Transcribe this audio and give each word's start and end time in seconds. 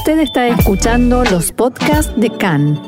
Usted 0.00 0.20
está 0.20 0.48
escuchando 0.48 1.24
los 1.24 1.52
podcasts 1.52 2.10
de 2.18 2.30
CAN. 2.30 2.80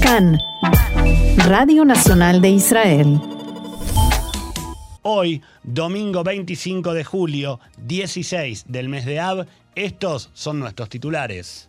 CAN, 0.00 0.38
Radio 1.48 1.84
Nacional 1.84 2.40
de 2.40 2.50
Israel. 2.50 3.20
Hoy, 5.02 5.42
domingo 5.64 6.22
25 6.22 6.94
de 6.94 7.02
julio, 7.02 7.58
16 7.78 8.66
del 8.68 8.88
mes 8.88 9.04
de 9.04 9.18
Ab, 9.18 9.48
estos 9.74 10.30
son 10.32 10.60
nuestros 10.60 10.88
titulares. 10.88 11.68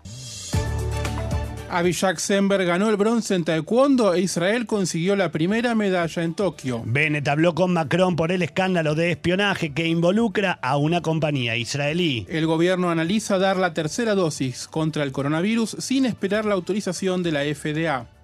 Abhishek 1.72 2.18
Sember 2.18 2.66
ganó 2.66 2.90
el 2.90 2.98
bronce 2.98 3.34
en 3.34 3.46
taekwondo 3.46 4.14
e 4.14 4.20
Israel 4.20 4.66
consiguió 4.66 5.16
la 5.16 5.32
primera 5.32 5.74
medalla 5.74 6.22
en 6.22 6.34
Tokio. 6.34 6.84
Bennett 6.86 7.28
habló 7.30 7.56
con 7.56 7.72
Macron 7.72 8.18
por 8.18 8.34
el 8.34 8.42
escándalo 8.42 8.94
de 8.94 9.12
espionaje 9.12 9.74
que 9.74 9.88
involucra 9.88 10.60
a 10.62 10.76
una 10.76 11.02
compañía 11.02 11.56
israelí. 11.56 12.26
El 12.30 12.46
gobierno 12.46 12.90
analiza 12.90 13.38
dar 13.38 13.56
la 13.56 13.74
tercera 13.74 14.16
dosis 14.16 14.68
contra 14.68 15.04
el 15.04 15.14
coronavirus 15.14 15.78
sin 15.80 16.06
esperar 16.06 16.44
la 16.44 16.56
autorización 16.56 17.24
de 17.24 17.32
la 17.32 17.44
FDA. 17.44 18.21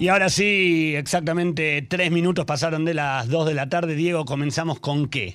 Y 0.00 0.08
ahora 0.08 0.30
sí, 0.30 0.94
exactamente 0.96 1.84
tres 1.86 2.10
minutos 2.10 2.46
pasaron 2.46 2.86
de 2.86 2.94
las 2.94 3.28
dos 3.28 3.46
de 3.46 3.52
la 3.52 3.68
tarde. 3.68 3.94
Diego, 3.94 4.24
comenzamos 4.24 4.80
con 4.80 5.08
qué? 5.08 5.34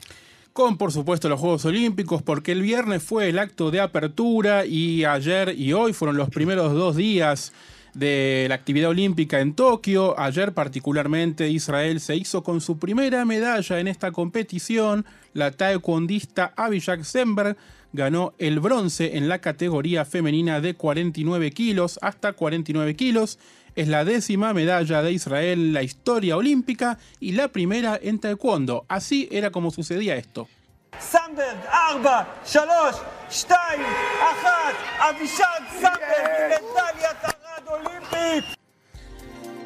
Con, 0.54 0.80
por 0.80 0.92
supuesto, 0.92 1.30
los 1.30 1.40
Juegos 1.40 1.66
Olímpicos, 1.66 2.24
porque 2.24 2.54
el 2.54 2.64
viernes 2.64 3.04
fue 3.04 3.30
el 3.30 3.38
acto 3.38 3.70
de 3.70 3.80
apertura 3.80 4.66
y 4.66 5.06
ayer 5.06 5.54
y 5.56 5.74
hoy 5.74 5.94
fueron 5.94 6.18
los 6.18 6.32
primeros 6.32 6.74
dos 6.74 6.96
días 6.96 7.54
de 7.94 8.48
la 8.50 8.56
actividad 8.56 8.90
olímpica 8.90 9.40
en 9.40 9.54
Tokio. 9.54 10.20
Ayer 10.20 10.52
particularmente 10.52 11.48
Israel 11.48 12.00
se 12.00 12.16
hizo 12.16 12.42
con 12.42 12.60
su 12.60 12.80
primera 12.80 13.24
medalla 13.24 13.80
en 13.80 13.88
esta 13.88 14.12
competición. 14.12 15.06
La 15.36 15.52
taekwondista 15.52 16.54
Abhishek 16.58 17.04
Semberg 17.04 17.56
ganó 17.94 18.34
el 18.40 18.60
bronce 18.60 19.16
en 19.16 19.30
la 19.30 19.40
categoría 19.42 20.06
femenina 20.06 20.60
de 20.60 20.74
49 20.74 21.52
kilos 21.52 22.00
hasta 22.02 22.34
49 22.34 22.96
kilos 22.96 23.38
es 23.76 23.88
la 23.88 24.06
décima 24.06 24.54
medalla 24.54 25.02
de 25.02 25.12
Israel 25.12 25.60
en 25.60 25.74
la 25.74 25.84
historia 25.84 26.38
olímpica 26.38 26.98
y 27.20 27.34
la 27.34 27.50
primera 27.50 28.00
en 28.02 28.20
taekwondo. 28.20 28.86
Así 28.88 29.28
era 29.32 29.52
como 29.52 29.72
sucedía 29.72 30.16
esto. 30.16 30.48
Avishad 35.02 35.64
Sandberg, 35.82 36.50
Natalia 36.50 37.14
Tarad 37.22 37.68
Olympic. 37.68 38.56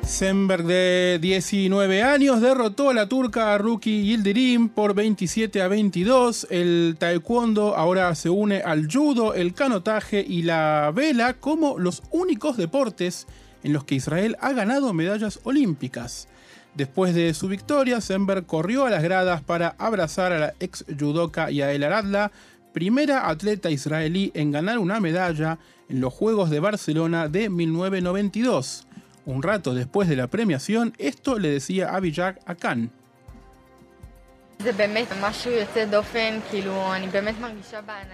Semberg 0.04 0.64
de 0.64 1.20
19 1.22 2.02
años 2.02 2.42
derrotó 2.42 2.90
a 2.90 2.96
la 2.96 3.08
turca 3.08 3.56
Ruki 3.60 4.04
Yildirim 4.06 4.70
por 4.70 4.96
27 4.96 5.62
a 5.62 5.68
22. 5.68 6.48
El 6.50 6.96
taekwondo 6.98 7.78
ahora 7.78 8.16
se 8.16 8.30
une 8.30 8.62
al 8.62 8.88
judo, 8.92 9.36
el 9.36 9.54
canotaje 9.54 10.26
y 10.28 10.42
la 10.42 10.92
vela 10.96 11.36
como 11.36 11.78
los 11.78 12.02
únicos 12.10 12.58
deportes 12.58 13.28
en 13.64 13.74
los 13.74 13.84
que 13.84 13.96
Israel 13.96 14.38
ha 14.42 14.54
ganado 14.54 14.94
medallas 14.94 15.40
olímpicas. 15.44 16.28
Después 16.76 17.14
de 17.14 17.34
su 17.34 17.48
victoria, 17.48 18.00
Sember 18.00 18.46
corrió 18.46 18.86
a 18.86 18.90
las 18.90 19.04
gradas 19.04 19.42
para 19.42 19.76
abrazar 19.78 20.32
a 20.32 20.40
la 20.40 20.54
ex 20.60 20.86
judoka 20.98 21.50
Yael 21.50 21.84
Aradla, 21.84 22.32
primera 22.74 23.30
atleta 23.30 23.70
israelí 23.70 24.32
en 24.36 24.52
ganar 24.52 24.78
una 24.78 25.00
medalla 25.00 25.58
en 25.90 26.00
los 26.00 26.14
Juegos 26.14 26.50
de 26.50 26.60
Barcelona 26.60 27.28
de 27.28 27.50
1992. 27.50 28.88
Un 29.26 29.44
rato 29.44 29.74
después 29.74 30.08
de 30.08 30.16
la 30.16 30.28
premiación, 30.28 30.94
esto 30.98 31.38
le 31.38 31.50
decía 31.50 31.96
Abhijak 31.96 32.40
a 32.46 32.56
Khan. 32.56 32.92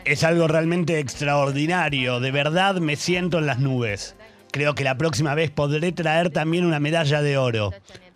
Es 0.06 0.24
algo 0.24 0.48
realmente 0.48 1.00
extraordinario, 1.00 2.20
de 2.20 2.32
verdad 2.32 2.76
me 2.76 2.96
siento 2.96 3.40
en 3.40 3.48
las 3.48 3.60
nubes. 3.60 4.16
Creo 4.56 4.74
que 4.74 4.86
la 4.86 4.98
próxima 4.98 5.36
vez 5.36 5.52
podré 5.52 5.92
traer 5.92 6.30
también 6.30 6.66
una 6.66 6.80
medalla 6.80 7.22
de 7.22 7.38
oro. 7.38 7.74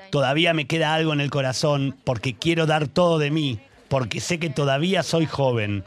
Todavía 0.09 0.53
me 0.53 0.67
queda 0.67 0.93
algo 0.93 1.11
en 1.11 1.19
el 1.19 1.29
corazón 1.29 1.97
porque 2.05 2.33
quiero 2.33 2.65
dar 2.65 2.87
todo 2.87 3.19
de 3.19 3.29
mí, 3.29 3.59
porque 3.89 4.21
sé 4.21 4.39
que 4.39 4.49
todavía 4.49 5.03
soy 5.03 5.25
joven. 5.25 5.83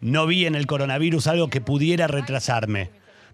No 0.00 0.28
vi 0.28 0.46
en 0.46 0.54
el 0.54 0.68
coronavirus 0.68 1.26
algo 1.26 1.50
que 1.50 1.60
pudiera 1.60 2.06
retrasarme. 2.06 2.90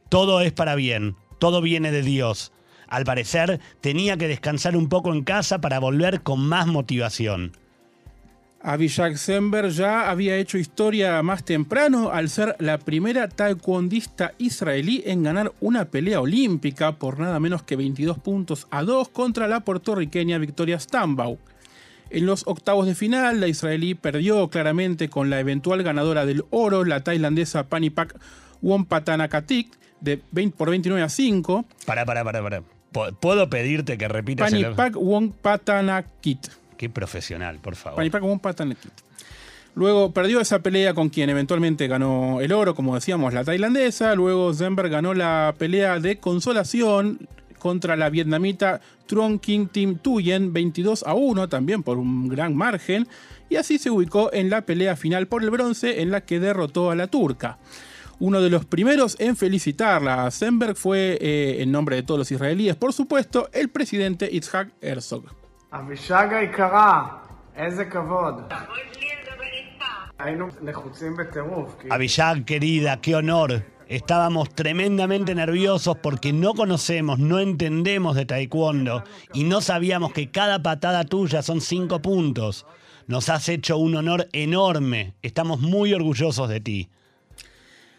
Todo 0.09 0.41
es 0.41 0.53
para 0.53 0.75
bien, 0.75 1.15
todo 1.39 1.61
viene 1.61 1.93
de 1.93 2.01
Dios. 2.01 2.53
Al 2.89 3.05
parecer, 3.05 3.61
tenía 3.83 4.17
que 4.17 4.29
descansar 4.29 4.75
un 4.75 4.89
poco 4.89 5.13
en 5.13 5.25
casa 5.25 5.61
para 5.61 5.79
volver 5.79 6.23
con 6.23 6.41
más 6.41 6.67
motivación. 6.67 7.55
Avishak 8.65 9.17
Sember 9.17 9.71
ya 9.71 10.09
había 10.09 10.37
hecho 10.37 10.57
historia 10.57 11.21
más 11.25 11.45
temprano 11.45 12.13
al 12.13 12.31
ser 12.31 12.55
la 12.61 12.79
primera 12.79 13.27
taekwondista 13.29 14.35
israelí 14.39 15.03
en 15.05 15.25
ganar 15.25 15.53
una 15.61 15.87
pelea 15.87 16.21
olímpica 16.21 16.93
por 16.93 17.19
nada 17.19 17.41
menos 17.41 17.65
que 17.65 17.75
22 17.75 18.19
puntos 18.19 18.69
a 18.71 18.85
2 18.85 19.09
contra 19.09 19.49
la 19.49 19.61
puertorriqueña 19.61 20.39
Victoria 20.39 20.79
Stambau. 20.79 21.39
En 22.11 22.27
los 22.27 22.47
octavos 22.47 22.87
de 22.87 22.95
final, 22.95 23.41
la 23.41 23.49
israelí 23.49 23.95
perdió 23.95 24.49
claramente 24.49 25.09
con 25.09 25.29
la 25.29 25.41
eventual 25.41 25.83
ganadora 25.83 26.25
del 26.25 26.45
oro, 26.51 26.85
la 26.85 27.03
tailandesa 27.03 27.65
Panipak 27.65 28.15
Wonpatanakatik, 28.61 29.73
de 30.01 30.21
20 30.31 30.57
por 30.57 30.71
29 30.71 31.03
a 31.03 31.09
5. 31.09 31.65
Para, 31.85 32.05
para, 32.05 32.23
para, 32.23 32.43
para. 32.43 32.63
¿Puedo 33.19 33.49
pedirte 33.49 33.97
que 33.99 34.07
repitas 34.07 34.51
Panipak 34.51 34.95
Wonpatanakit. 34.97 36.62
Qué 36.83 36.91
profesional, 36.91 37.61
por 37.61 37.77
favor. 37.77 37.97
Luego 39.77 40.13
perdió 40.13 40.41
esa 40.41 40.65
pelea 40.65 40.95
con 40.95 41.11
quien 41.11 41.31
eventualmente 41.31 41.87
ganó 41.87 42.41
el 42.41 42.51
oro, 42.51 42.75
como 42.75 42.97
decíamos, 42.97 43.33
la 43.33 43.45
tailandesa. 43.45 44.17
Luego 44.17 44.53
Zember 44.53 44.89
ganó 44.89 45.15
la 45.15 45.55
pelea 45.57 46.01
de 46.01 46.19
consolación 46.19 47.29
contra 47.61 47.95
la 47.95 48.11
vietnamita 48.11 48.81
Truong 49.07 49.39
King 49.39 49.69
Tim 49.71 49.99
Tuyen 49.99 50.53
22 50.53 51.05
a 51.07 51.15
1, 51.15 51.49
también 51.49 51.85
por 51.85 51.99
un 51.99 52.29
gran 52.29 52.57
margen. 52.57 53.07
Y 53.49 53.55
así 53.55 53.79
se 53.79 53.89
ubicó 53.89 54.33
en 54.33 54.51
la 54.51 54.63
pelea 54.63 54.97
final 54.97 55.29
por 55.29 55.45
el 55.45 55.51
bronce 55.51 56.03
en 56.03 56.11
la 56.11 56.23
que 56.23 56.41
derrotó 56.41 56.91
a 56.91 56.97
la 56.97 57.07
turca. 57.07 57.59
Uno 58.19 58.41
de 58.41 58.51
los 58.51 58.65
primeros 58.65 59.15
en 59.21 59.37
felicitarla 59.37 60.27
a 60.27 60.33
Zemberg 60.33 60.75
fue, 60.75 61.17
eh, 61.21 61.63
en 61.63 61.71
nombre 61.71 61.95
de 61.95 62.03
todos 62.03 62.19
los 62.19 62.33
israelíes, 62.33 62.75
por 62.75 62.93
supuesto, 62.93 63.49
el 63.53 63.69
presidente 63.69 64.29
Itzhak 64.33 64.73
Herzog. 64.81 65.42
Avishag, 71.89 72.45
querida, 72.45 73.01
qué 73.01 73.17
honor. 73.17 73.65
Estábamos 73.89 74.51
tremendamente 74.55 75.35
nerviosos 75.35 75.97
porque 75.97 76.35
no 76.35 76.53
conocemos, 76.53 77.19
no 77.19 77.39
entendemos 77.41 78.17
de 78.17 78.27
taekwondo 78.27 79.03
y 79.33 79.45
no 79.45 79.63
sabíamos 79.63 80.13
que 80.13 80.31
cada 80.31 80.63
patada 80.63 81.05
tuya 81.05 81.41
son 81.41 81.63
cinco 81.63 82.03
puntos. 82.03 82.67
Nos 83.07 83.31
has 83.31 83.49
hecho 83.49 83.79
un 83.79 83.97
honor 83.97 84.29
enorme. 84.35 85.15
Estamos 85.23 85.61
muy 85.61 85.95
orgullosos 85.95 86.51
de 86.51 86.61
ti. 86.61 86.91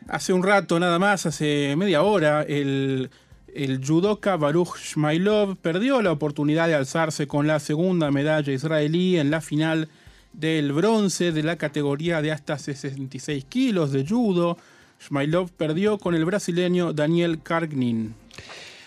Hace 0.08 0.32
un 0.32 0.44
rato, 0.44 0.80
nada 0.80 1.00
más, 1.00 1.26
hace 1.26 1.76
media 1.76 2.04
hora, 2.04 2.44
el, 2.44 3.10
el 3.56 3.86
judoka 3.86 4.36
Baruch 4.38 4.78
Shmailov 4.78 5.58
perdió 5.58 6.02
la 6.02 6.12
oportunidad 6.12 6.68
de 6.68 6.76
alzarse 6.76 7.28
con 7.28 7.48
la 7.48 7.60
segunda 7.60 8.12
medalla 8.12 8.52
israelí 8.52 9.18
en 9.18 9.32
la 9.32 9.42
final 9.42 9.90
del 10.34 10.74
bronce 10.74 11.32
de 11.32 11.44
la 11.44 11.58
categoría 11.58 12.22
de 12.22 12.32
hasta 12.32 12.58
66 12.58 13.46
kilos 13.46 13.92
de 13.92 14.06
judo. 14.06 14.58
Shmailov 15.00 15.52
perdió 15.52 15.98
con 15.98 16.16
el 16.16 16.26
brasileño 16.26 16.94
Daniel 16.94 17.42
Kargnin. 17.42 18.16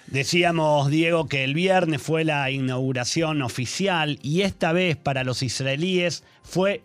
Decíamos, 0.09 0.89
Diego, 0.89 1.27
que 1.27 1.43
el 1.43 1.55
viernes 1.55 2.01
fue 2.01 2.25
la 2.25 2.51
inauguración 2.51 3.43
oficial 3.43 4.19
y 4.23 4.43
esta 4.43 4.73
vez 4.73 4.97
para 4.97 5.25
los 5.25 5.43
israelíes 5.43 6.23
fue 6.43 6.83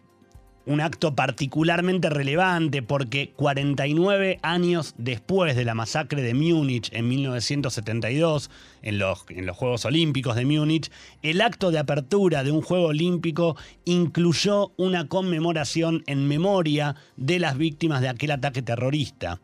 un 0.65 0.81
acto 0.81 1.15
particularmente 1.15 2.09
relevante 2.09 2.83
porque 2.83 3.31
49 3.35 4.39
años 4.43 4.93
después 4.97 5.55
de 5.55 5.65
la 5.65 5.73
masacre 5.73 6.21
de 6.21 6.33
Múnich 6.33 6.89
en 6.93 7.07
1972, 7.07 8.49
en 8.83 8.99
los, 8.99 9.25
en 9.29 9.45
los 9.45 9.57
Juegos 9.57 9.85
Olímpicos 9.85 10.35
de 10.35 10.45
Múnich, 10.45 10.91
el 11.23 11.41
acto 11.41 11.71
de 11.71 11.79
apertura 11.79 12.43
de 12.43 12.51
un 12.51 12.61
Juego 12.61 12.87
Olímpico 12.87 13.55
incluyó 13.85 14.71
una 14.77 15.07
conmemoración 15.07 16.03
en 16.05 16.27
memoria 16.27 16.95
de 17.17 17.39
las 17.39 17.57
víctimas 17.57 18.01
de 18.01 18.09
aquel 18.09 18.31
ataque 18.31 18.61
terrorista. 18.61 19.41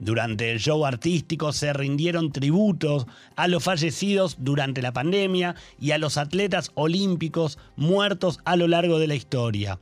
Durante 0.00 0.52
el 0.52 0.60
show 0.60 0.86
artístico 0.86 1.52
se 1.52 1.72
rindieron 1.72 2.30
tributos 2.30 3.06
a 3.34 3.48
los 3.48 3.64
fallecidos 3.64 4.36
durante 4.38 4.80
la 4.80 4.92
pandemia 4.92 5.56
y 5.80 5.90
a 5.90 5.98
los 5.98 6.16
atletas 6.18 6.70
olímpicos 6.74 7.58
muertos 7.74 8.38
a 8.44 8.54
lo 8.54 8.68
largo 8.68 9.00
de 9.00 9.08
la 9.08 9.16
historia. 9.16 9.80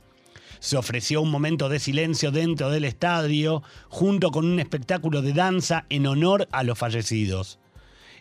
Se 0.59 0.77
ofreció 0.77 1.21
un 1.21 1.31
momento 1.31 1.69
de 1.69 1.79
silencio 1.79 2.31
dentro 2.31 2.69
del 2.69 2.85
estadio, 2.85 3.63
junto 3.89 4.31
con 4.31 4.45
un 4.45 4.59
espectáculo 4.59 5.21
de 5.21 5.33
danza 5.33 5.85
en 5.89 6.07
honor 6.07 6.47
a 6.51 6.63
los 6.63 6.77
fallecidos. 6.77 7.59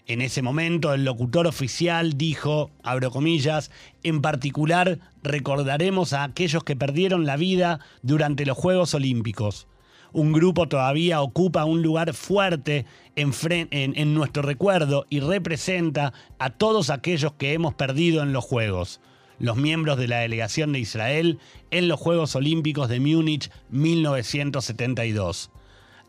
En 0.08 0.20
ese 0.20 0.40
momento 0.40 0.94
el 0.94 1.04
locutor 1.04 1.48
oficial 1.48 2.16
dijo, 2.16 2.70
abro 2.84 3.10
comillas, 3.10 3.72
en 4.04 4.22
particular 4.22 5.00
recordaremos 5.24 6.12
a 6.12 6.22
aquellos 6.22 6.62
que 6.62 6.76
perdieron 6.76 7.26
la 7.26 7.36
vida 7.36 7.80
durante 8.02 8.46
los 8.46 8.56
Juegos 8.56 8.94
Olímpicos. 8.94 9.66
Un 10.12 10.32
grupo 10.32 10.68
todavía 10.68 11.20
ocupa 11.20 11.64
un 11.64 11.82
lugar 11.82 12.14
fuerte 12.14 12.86
en, 13.16 13.32
en, 13.72 14.14
nuestro 14.14 14.42
recuerdo 14.42 15.06
y 15.10 15.18
representa 15.18 16.12
a 16.38 16.50
todos 16.50 16.90
aquellos 16.90 17.32
que 17.32 17.52
hemos 17.52 17.74
perdido 17.74 18.22
en 18.22 18.32
los 18.32 18.44
Juegos 18.44 19.00
los 19.38 19.56
miembros 19.56 19.98
de 19.98 20.08
la 20.08 20.18
delegación 20.18 20.72
de 20.72 20.80
Israel 20.80 21.38
en 21.70 21.88
los 21.88 22.00
Juegos 22.00 22.34
Olímpicos 22.36 22.88
de 22.88 23.00
Múnich 23.00 23.50
1972. 23.70 25.50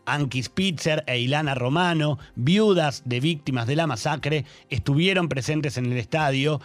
Anki 0.06 0.42
Spitzer 0.42 1.04
e 1.06 1.20
Ilana 1.20 1.54
Romano, 1.54 2.18
viudas 2.36 3.04
de 3.06 3.20
víctimas 3.20 3.68
de 3.68 3.76
la 3.76 3.88
masacre, 3.88 4.46
estuvieron 4.70 5.28
presentes 5.28 5.78
en 5.78 5.88
el 5.88 5.98
estadio. 5.98 6.62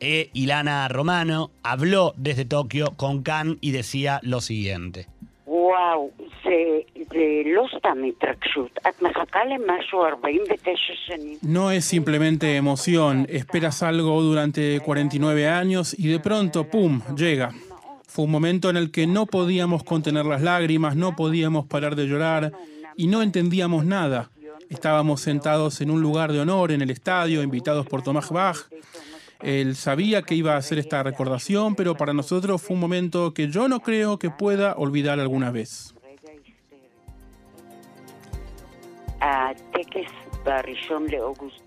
E 0.00 0.30
Ilana 0.32 0.86
Romano 0.88 1.50
habló 1.62 2.14
desde 2.16 2.44
Tokio 2.44 2.92
con 2.96 3.22
Khan 3.22 3.58
y 3.60 3.72
decía 3.72 4.20
lo 4.22 4.40
siguiente. 4.40 5.08
No 11.42 11.70
es 11.70 11.84
simplemente 11.84 12.56
emoción, 12.56 13.26
esperas 13.30 13.82
algo 13.82 14.20
durante 14.22 14.80
49 14.80 15.48
años 15.48 15.98
y 15.98 16.08
de 16.08 16.20
pronto, 16.20 16.64
¡pum!, 16.68 17.00
llega. 17.16 17.52
Fue 18.06 18.26
un 18.26 18.30
momento 18.30 18.70
en 18.70 18.76
el 18.76 18.90
que 18.90 19.06
no 19.06 19.26
podíamos 19.26 19.82
contener 19.84 20.26
las 20.26 20.42
lágrimas, 20.42 20.96
no 20.96 21.16
podíamos 21.16 21.66
parar 21.66 21.96
de 21.96 22.06
llorar 22.06 22.52
y 22.96 23.06
no 23.06 23.22
entendíamos 23.22 23.84
nada. 23.84 24.30
Estábamos 24.68 25.20
sentados 25.20 25.80
en 25.80 25.90
un 25.90 26.00
lugar 26.00 26.32
de 26.32 26.40
honor 26.40 26.72
en 26.72 26.82
el 26.82 26.90
estadio, 26.90 27.42
invitados 27.42 27.86
por 27.86 28.02
Tomás 28.02 28.30
Bach. 28.30 28.58
Él 29.40 29.76
sabía 29.76 30.22
que 30.22 30.34
iba 30.34 30.54
a 30.54 30.58
hacer 30.58 30.78
esta 30.78 31.02
recordación, 31.02 31.74
pero 31.74 31.96
para 31.96 32.12
nosotros 32.12 32.62
fue 32.62 32.74
un 32.74 32.80
momento 32.80 33.34
que 33.34 33.48
yo 33.48 33.68
no 33.68 33.80
creo 33.80 34.18
que 34.18 34.30
pueda 34.30 34.74
olvidar 34.76 35.20
alguna 35.20 35.50
vez. 35.50 35.94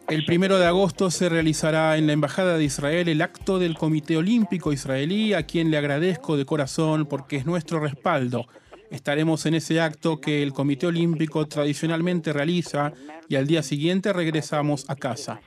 El 0.07 0.25
primero 0.25 0.59
de 0.59 0.65
agosto 0.67 1.09
se 1.09 1.29
realizará 1.29 1.97
en 1.97 2.07
la 2.07 2.13
Embajada 2.13 2.57
de 2.57 2.63
Israel 2.63 3.09
el 3.09 3.21
acto 3.21 3.57
del 3.57 3.75
Comité 3.75 4.17
Olímpico 4.17 4.71
Israelí, 4.71 5.33
a 5.33 5.43
quien 5.43 5.71
le 5.71 5.77
agradezco 5.77 6.37
de 6.37 6.45
corazón 6.45 7.07
porque 7.07 7.37
es 7.37 7.45
nuestro 7.45 7.79
respaldo. 7.79 8.45
Estaremos 8.91 9.45
en 9.45 9.55
ese 9.55 9.81
acto 9.81 10.21
que 10.21 10.43
el 10.43 10.53
Comité 10.53 10.87
Olímpico 10.87 11.45
tradicionalmente 11.47 12.31
realiza 12.31 12.93
y 13.27 13.35
al 13.35 13.47
día 13.47 13.63
siguiente 13.63 14.13
regresamos 14.13 14.89
a 14.89 14.95
casa. 14.95 15.41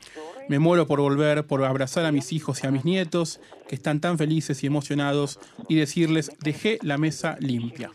Me 0.50 0.58
muero 0.58 0.88
por 0.88 0.98
volver, 1.00 1.46
por 1.46 1.64
abrazar 1.64 2.04
a 2.06 2.10
mis 2.10 2.32
hijos 2.32 2.64
y 2.64 2.66
a 2.66 2.72
mis 2.72 2.84
nietos, 2.84 3.40
que 3.68 3.76
están 3.76 4.00
tan 4.00 4.18
felices 4.18 4.64
y 4.64 4.66
emocionados, 4.66 5.38
y 5.68 5.76
decirles, 5.76 6.32
dejé 6.40 6.80
la 6.82 6.98
mesa 6.98 7.36
limpia 7.38 7.92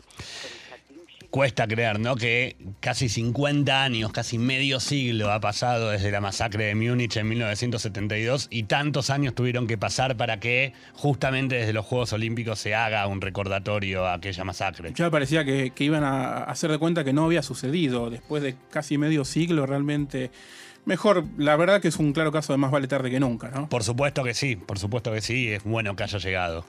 cuesta 1.36 1.68
creer, 1.68 2.00
¿no? 2.00 2.16
Que 2.16 2.56
casi 2.80 3.10
50 3.10 3.84
años, 3.84 4.14
casi 4.14 4.38
medio 4.38 4.80
siglo 4.80 5.34
ha 5.34 5.42
pasado 5.42 5.90
desde 5.90 6.10
la 6.10 6.22
masacre 6.22 6.68
de 6.68 6.76
Múnich 6.76 7.18
en 7.18 7.28
1972 7.28 8.48
y 8.50 8.64
tantos 8.64 9.10
años 9.10 9.36
tuvieron 9.36 9.68
que 9.68 9.78
pasar 9.78 10.16
para 10.16 10.40
que 10.40 10.72
justamente 10.94 11.56
desde 11.56 11.74
los 11.74 11.86
Juegos 11.86 12.14
Olímpicos 12.14 12.60
se 12.60 12.74
haga 12.74 13.06
un 13.08 13.20
recordatorio 13.20 14.06
a 14.06 14.14
aquella 14.14 14.46
masacre. 14.46 14.94
Ya 14.96 15.12
parecía 15.12 15.44
que, 15.44 15.74
iban 15.80 16.06
a 16.06 16.46
hacer 16.46 16.72
de 16.72 16.78
cuenta 16.78 17.04
que 17.04 17.12
no 17.12 17.26
había 17.26 17.44
sucedido. 17.44 18.10
Después 18.10 18.42
de 18.42 18.56
casi 18.70 18.98
medio 18.98 19.26
siglo, 19.26 19.66
realmente 19.66 20.32
mejor, 20.86 21.26
la 21.38 21.56
verdad 21.56 21.82
que 21.82 21.90
es 21.90 21.98
un 21.98 22.14
claro 22.14 22.32
caso 22.32 22.54
de 22.54 22.58
más 22.58 22.72
vale 22.72 22.88
tarde 22.88 23.12
que 23.12 23.20
nunca, 23.20 23.50
¿no? 23.50 23.70
Por 23.70 23.84
supuesto 23.84 24.24
que 24.24 24.34
sí, 24.34 24.56
por 24.56 24.80
supuesto 24.80 25.12
que 25.12 25.22
sí, 25.22 25.50
es 25.50 25.64
bueno 25.64 25.96
que 25.96 26.04
haya 26.04 26.18
llegado. 26.20 26.66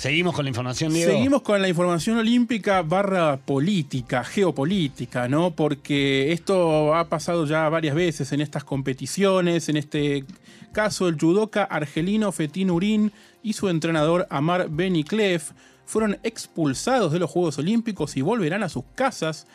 Seguimos 0.00 0.34
con 0.34 0.46
la 0.46 0.48
información, 0.48 0.94
Diego. 0.94 1.12
Seguimos 1.12 1.42
con 1.42 1.60
la 1.60 1.68
información 1.68 2.16
olímpica 2.16 2.80
barra 2.80 3.36
política, 3.36 4.24
geopolítica, 4.24 5.28
¿no? 5.28 5.50
Porque 5.50 6.32
esto 6.32 6.94
ha 6.94 7.10
pasado 7.10 7.44
ya 7.44 7.68
varias 7.68 7.94
veces 7.94 8.32
en 8.32 8.40
estas 8.40 8.64
competiciones. 8.64 9.68
En 9.68 9.76
este 9.76 10.24
caso, 10.72 11.06
el 11.06 11.20
judoka 11.20 11.64
argelino 11.64 12.32
Fetin 12.32 12.70
Urin 12.70 13.12
y 13.42 13.52
su 13.52 13.68
entrenador 13.68 14.26
Amar 14.30 14.70
Beniklef 14.70 15.50
fueron 15.84 16.18
expulsados 16.22 17.12
de 17.12 17.18
los 17.18 17.30
Juegos 17.30 17.58
Olímpicos 17.58 18.16
y 18.16 18.22
volverán 18.22 18.62
a 18.62 18.70
sus 18.70 18.84
casas 18.94 19.46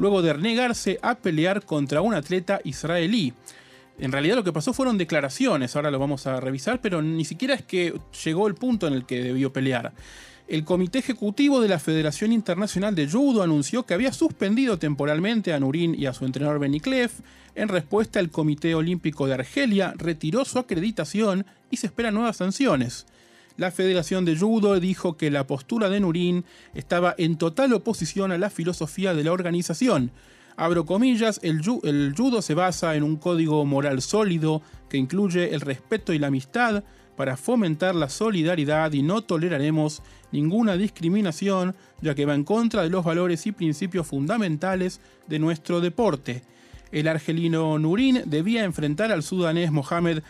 luego 0.00 0.22
de 0.22 0.32
negarse 0.38 0.98
a 1.02 1.16
pelear 1.16 1.62
contra 1.64 2.00
un 2.00 2.14
atleta 2.14 2.60
israelí. 2.64 3.34
En 3.98 4.12
realidad 4.12 4.36
lo 4.36 4.44
que 4.44 4.52
pasó 4.52 4.72
fueron 4.72 4.96
declaraciones, 4.96 5.76
ahora 5.76 5.90
lo 5.90 5.98
vamos 5.98 6.26
a 6.26 6.40
revisar, 6.40 6.80
pero 6.80 7.02
ni 7.02 7.26
siquiera 7.26 7.54
es 7.54 7.62
que 7.62 7.92
llegó 8.24 8.48
el 8.48 8.54
punto 8.54 8.86
en 8.86 8.94
el 8.94 9.04
que 9.04 9.22
debió 9.22 9.52
pelear. 9.52 9.92
El 10.48 10.64
Comité 10.64 11.00
Ejecutivo 11.00 11.60
de 11.60 11.68
la 11.68 11.78
Federación 11.78 12.32
Internacional 12.32 12.94
de 12.94 13.08
Judo 13.10 13.42
anunció 13.42 13.84
que 13.84 13.92
había 13.92 14.14
suspendido 14.14 14.78
temporalmente 14.78 15.52
a 15.52 15.60
Nurin 15.60 15.94
y 15.94 16.06
a 16.06 16.14
su 16.14 16.24
entrenador 16.24 16.58
Beniclef. 16.58 17.20
En 17.54 17.68
respuesta, 17.68 18.20
el 18.20 18.30
Comité 18.30 18.74
Olímpico 18.74 19.26
de 19.26 19.34
Argelia 19.34 19.92
retiró 19.98 20.46
su 20.46 20.58
acreditación 20.58 21.44
y 21.70 21.76
se 21.76 21.88
esperan 21.88 22.14
nuevas 22.14 22.38
sanciones. 22.38 23.06
La 23.56 23.70
Federación 23.70 24.24
de 24.24 24.36
Judo 24.36 24.78
dijo 24.80 25.16
que 25.16 25.30
la 25.30 25.46
postura 25.46 25.88
de 25.88 26.00
Nurin 26.00 26.44
estaba 26.74 27.14
en 27.18 27.36
total 27.36 27.72
oposición 27.72 28.32
a 28.32 28.38
la 28.38 28.50
filosofía 28.50 29.14
de 29.14 29.24
la 29.24 29.32
organización, 29.32 30.12
Abro 30.60 30.84
comillas, 30.84 31.40
el, 31.42 31.62
judo 31.62 32.42
se 32.42 32.52
basa 32.52 32.94
en 32.94 33.02
un 33.02 33.16
código 33.16 33.64
moral 33.64 34.02
sólido 34.02 34.60
que 34.90 34.98
incluye 34.98 35.54
el 35.54 35.62
respeto 35.62 36.12
y 36.12 36.18
la 36.18 36.26
amistad 36.26 36.84
para 37.16 37.38
fomentar 37.38 37.94
la 37.94 38.10
solidaridad 38.10 38.92
y 38.92 39.02
no 39.02 39.22
toleraremos 39.22 40.02
ninguna 40.32 40.76
discriminación 40.76 41.74
ya 42.02 42.14
que 42.14 42.26
va 42.26 42.34
en 42.34 42.44
contra 42.44 42.82
de 42.82 42.90
los 42.90 43.06
valores 43.06 43.46
y 43.46 43.52
principios 43.52 44.06
fundamentales 44.06 45.00
de 45.28 45.38
nuestro 45.38 45.80
deporte. 45.80 46.42
El 46.92 47.08
argelino 47.08 47.78
Nurin 47.78 48.24
debía 48.26 48.64
enfrentar 48.64 49.12
al 49.12 49.22
sudanés 49.22 49.72
Mohamed 49.72 50.22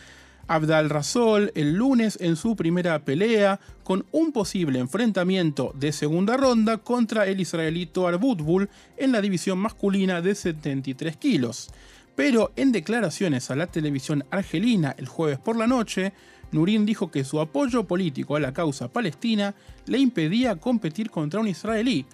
Abdal 0.50 0.90
Rasol 0.90 1.52
el 1.54 1.74
lunes 1.74 2.18
en 2.20 2.34
su 2.34 2.56
primera 2.56 2.98
pelea 3.04 3.60
con 3.84 4.04
un 4.10 4.32
posible 4.32 4.80
enfrentamiento 4.80 5.72
de 5.76 5.92
segunda 5.92 6.36
ronda 6.36 6.78
contra 6.78 7.28
el 7.28 7.40
israelito 7.40 8.08
Arbutbul 8.08 8.68
en 8.96 9.12
la 9.12 9.20
división 9.20 9.58
masculina 9.60 10.20
de 10.20 10.34
73 10.34 11.16
kilos. 11.18 11.70
Pero 12.16 12.50
en 12.56 12.72
declaraciones 12.72 13.48
a 13.52 13.54
la 13.54 13.68
televisión 13.68 14.24
argelina 14.32 14.92
el 14.98 15.06
jueves 15.06 15.38
por 15.38 15.56
la 15.56 15.68
noche, 15.68 16.12
Nurin 16.50 16.84
dijo 16.84 17.12
que 17.12 17.22
su 17.22 17.40
apoyo 17.40 17.84
político 17.84 18.34
a 18.34 18.40
la 18.40 18.52
causa 18.52 18.88
palestina 18.88 19.54
le 19.86 19.98
impedía 19.98 20.56
competir 20.56 21.10
contra 21.10 21.38
un 21.38 21.46
israelí. 21.46 22.06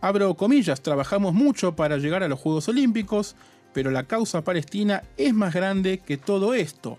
Abro 0.00 0.32
comillas, 0.38 0.80
trabajamos 0.80 1.34
mucho 1.34 1.76
para 1.76 1.98
llegar 1.98 2.22
a 2.22 2.28
los 2.28 2.40
Juegos 2.40 2.66
Olímpicos, 2.66 3.36
pero 3.74 3.90
la 3.90 4.04
causa 4.04 4.42
palestina 4.42 5.02
es 5.18 5.34
más 5.34 5.52
grande 5.52 5.98
que 5.98 6.16
todo 6.16 6.54
esto. 6.54 6.98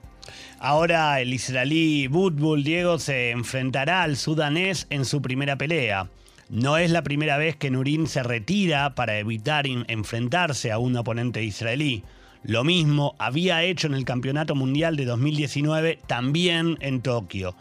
Ahora 0.60 1.20
el 1.22 1.34
israelí 1.34 2.08
Butbul 2.08 2.63
Diego 2.63 3.00
se 3.00 3.32
enfrentará 3.32 4.03
al 4.03 4.17
sudanés 4.17 4.88
en 4.89 5.05
su 5.05 5.22
primera 5.22 5.58
pelea. 5.58 6.10
No 6.50 6.77
es 6.77 6.91
la 6.91 7.03
primera 7.03 7.38
vez 7.38 7.55
que 7.55 7.72
Nurin 7.72 8.08
se 8.08 8.22
retira 8.22 8.94
para 8.94 9.17
evitar 9.17 9.65
enfrentarse 9.67 10.72
a 10.72 10.77
un 10.77 10.96
oponente 10.96 11.44
israelí. 11.44 12.03
Lo 12.44 12.63
mismo 12.63 13.15
había 13.17 13.63
hecho 13.63 13.88
en 13.88 13.96
el 13.96 14.05
Campeonato 14.05 14.53
Mundial 14.53 14.96
de 14.96 15.05
2019 15.05 16.00
también 16.05 16.77
en 16.82 17.01
Tokio. 17.01 17.55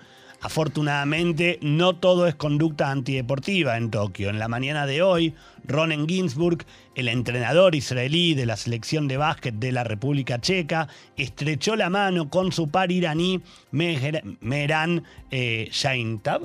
Afortunadamente, 0.45 1.59
no 1.63 1.97
todo 1.97 2.27
es 2.27 2.35
conducta 2.35 2.91
antideportiva 2.91 3.79
en 3.79 3.91
Tokio. 3.91 4.29
En 4.29 4.39
la 4.39 4.47
mañana 4.47 4.85
de 4.85 5.01
hoy, 5.01 5.33
Ronen 5.67 6.07
Ginsburg, 6.07 6.67
el 6.95 7.09
entrenador 7.09 7.75
israelí 7.75 8.35
de 8.35 8.45
la 8.45 8.59
selección 8.59 9.09
de 9.09 9.17
básquet 9.17 9.55
de 9.55 9.73
la 9.73 9.85
República 9.85 10.43
Checa, 10.43 10.87
estrechó 11.17 11.77
la 11.77 11.89
mano 11.89 12.29
con 12.29 12.53
su 12.53 12.69
par 12.69 12.93
iraní 12.93 13.41
Meran 13.71 15.05
eh, 15.31 15.69
Shaintab 15.73 16.43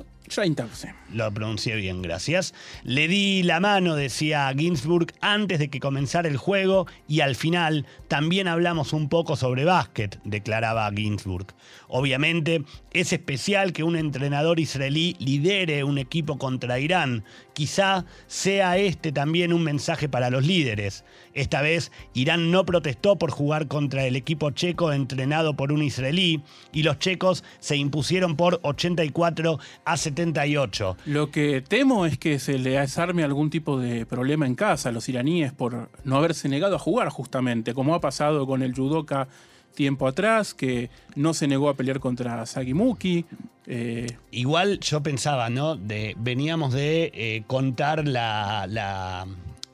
lo 1.12 1.32
pronuncié 1.32 1.76
bien, 1.76 2.02
gracias. 2.02 2.54
Le 2.84 3.08
di 3.08 3.42
la 3.42 3.60
mano, 3.60 3.96
decía 3.96 4.52
Ginsburg, 4.56 5.12
antes 5.20 5.58
de 5.58 5.68
que 5.68 5.80
comenzara 5.80 6.28
el 6.28 6.36
juego 6.36 6.86
y 7.08 7.20
al 7.20 7.34
final 7.34 7.86
también 8.08 8.48
hablamos 8.48 8.92
un 8.92 9.08
poco 9.08 9.36
sobre 9.36 9.64
básquet, 9.64 10.20
declaraba 10.24 10.90
Ginsburg. 10.94 11.46
Obviamente 11.88 12.64
es 12.92 13.12
especial 13.12 13.72
que 13.72 13.82
un 13.82 13.96
entrenador 13.96 14.60
israelí 14.60 15.16
lidere 15.18 15.82
un 15.84 15.98
equipo 15.98 16.38
contra 16.38 16.78
Irán. 16.78 17.24
Quizá 17.52 18.04
sea 18.26 18.78
este 18.78 19.12
también 19.12 19.52
un 19.52 19.64
mensaje 19.64 20.08
para 20.08 20.30
los 20.30 20.46
líderes. 20.46 21.04
Esta 21.34 21.62
vez 21.62 21.90
Irán 22.14 22.50
no 22.50 22.64
protestó 22.64 23.16
por 23.16 23.30
jugar 23.30 23.66
contra 23.66 24.04
el 24.06 24.16
equipo 24.16 24.50
checo 24.50 24.92
entrenado 24.92 25.56
por 25.56 25.72
un 25.72 25.82
israelí 25.82 26.42
y 26.72 26.84
los 26.84 26.98
checos 26.98 27.44
se 27.58 27.76
impusieron 27.76 28.36
por 28.36 28.60
84 28.62 29.58
a 29.84 29.96
78. 30.24 30.96
Lo 31.06 31.30
que 31.30 31.60
temo 31.62 32.06
es 32.06 32.18
que 32.18 32.38
se 32.38 32.58
le 32.58 32.70
desarme 32.78 33.24
algún 33.24 33.50
tipo 33.50 33.78
de 33.78 34.06
problema 34.06 34.46
en 34.46 34.54
casa 34.54 34.88
a 34.90 34.92
los 34.92 35.08
iraníes 35.08 35.52
por 35.52 35.90
no 36.04 36.16
haberse 36.16 36.48
negado 36.48 36.76
a 36.76 36.78
jugar 36.78 37.08
justamente, 37.08 37.74
como 37.74 37.94
ha 37.94 38.00
pasado 38.00 38.46
con 38.46 38.62
el 38.62 38.74
judoka 38.74 39.28
tiempo 39.74 40.06
atrás, 40.08 40.52
que 40.52 40.90
no 41.14 41.32
se 41.32 41.46
negó 41.46 41.68
a 41.68 41.74
pelear 41.74 42.00
contra 42.00 42.44
Sagimuki. 42.46 43.24
eh, 43.66 44.06
Igual 44.32 44.80
yo 44.80 45.02
pensaba, 45.02 45.48
¿no? 45.48 45.76
De, 45.76 46.14
veníamos 46.18 46.72
de 46.72 47.10
eh, 47.14 47.44
contar 47.46 48.06
la, 48.06 48.66
la- 48.68 49.26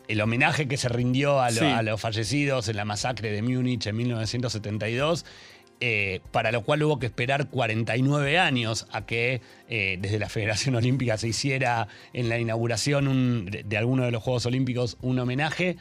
el 0.09 0.21
homenaje 0.21 0.69
que 0.69 0.77
se 0.77 0.89
rindió 0.89 1.41
a, 1.41 1.51
lo- 1.51 1.61
Sí. 1.61 1.65
a 1.65 1.83
los 1.83 2.01
fallecidos 2.01 2.69
en 2.69 2.77
la 2.77 2.85
masacre 2.85 3.33
de 3.33 3.43
Múnich 3.43 3.87
en 3.87 3.97
1972. 3.97 5.25
Eh, 5.81 6.21
para 6.33 6.53
lo 6.53 6.63
cual 6.63 6.83
hubo 6.83 6.99
que 6.99 7.07
esperar 7.07 7.49
49 7.49 8.39
años 8.39 8.87
a 8.93 9.05
que 9.05 9.43
eh, 9.69 9.99
desde 10.01 10.19
la 10.19 10.29
Federación 10.29 10.75
Olímpica 10.77 11.19
se 11.19 11.29
hiciera 11.29 11.89
en 12.13 12.29
la 12.29 12.39
inauguración 12.39 13.47
de 13.47 13.77
alguno 13.77 14.05
de 14.05 14.11
los 14.11 14.23
Juegos 14.23 14.47
Olímpicos 14.47 14.97
un 15.03 15.19
homenaje. 15.19 15.77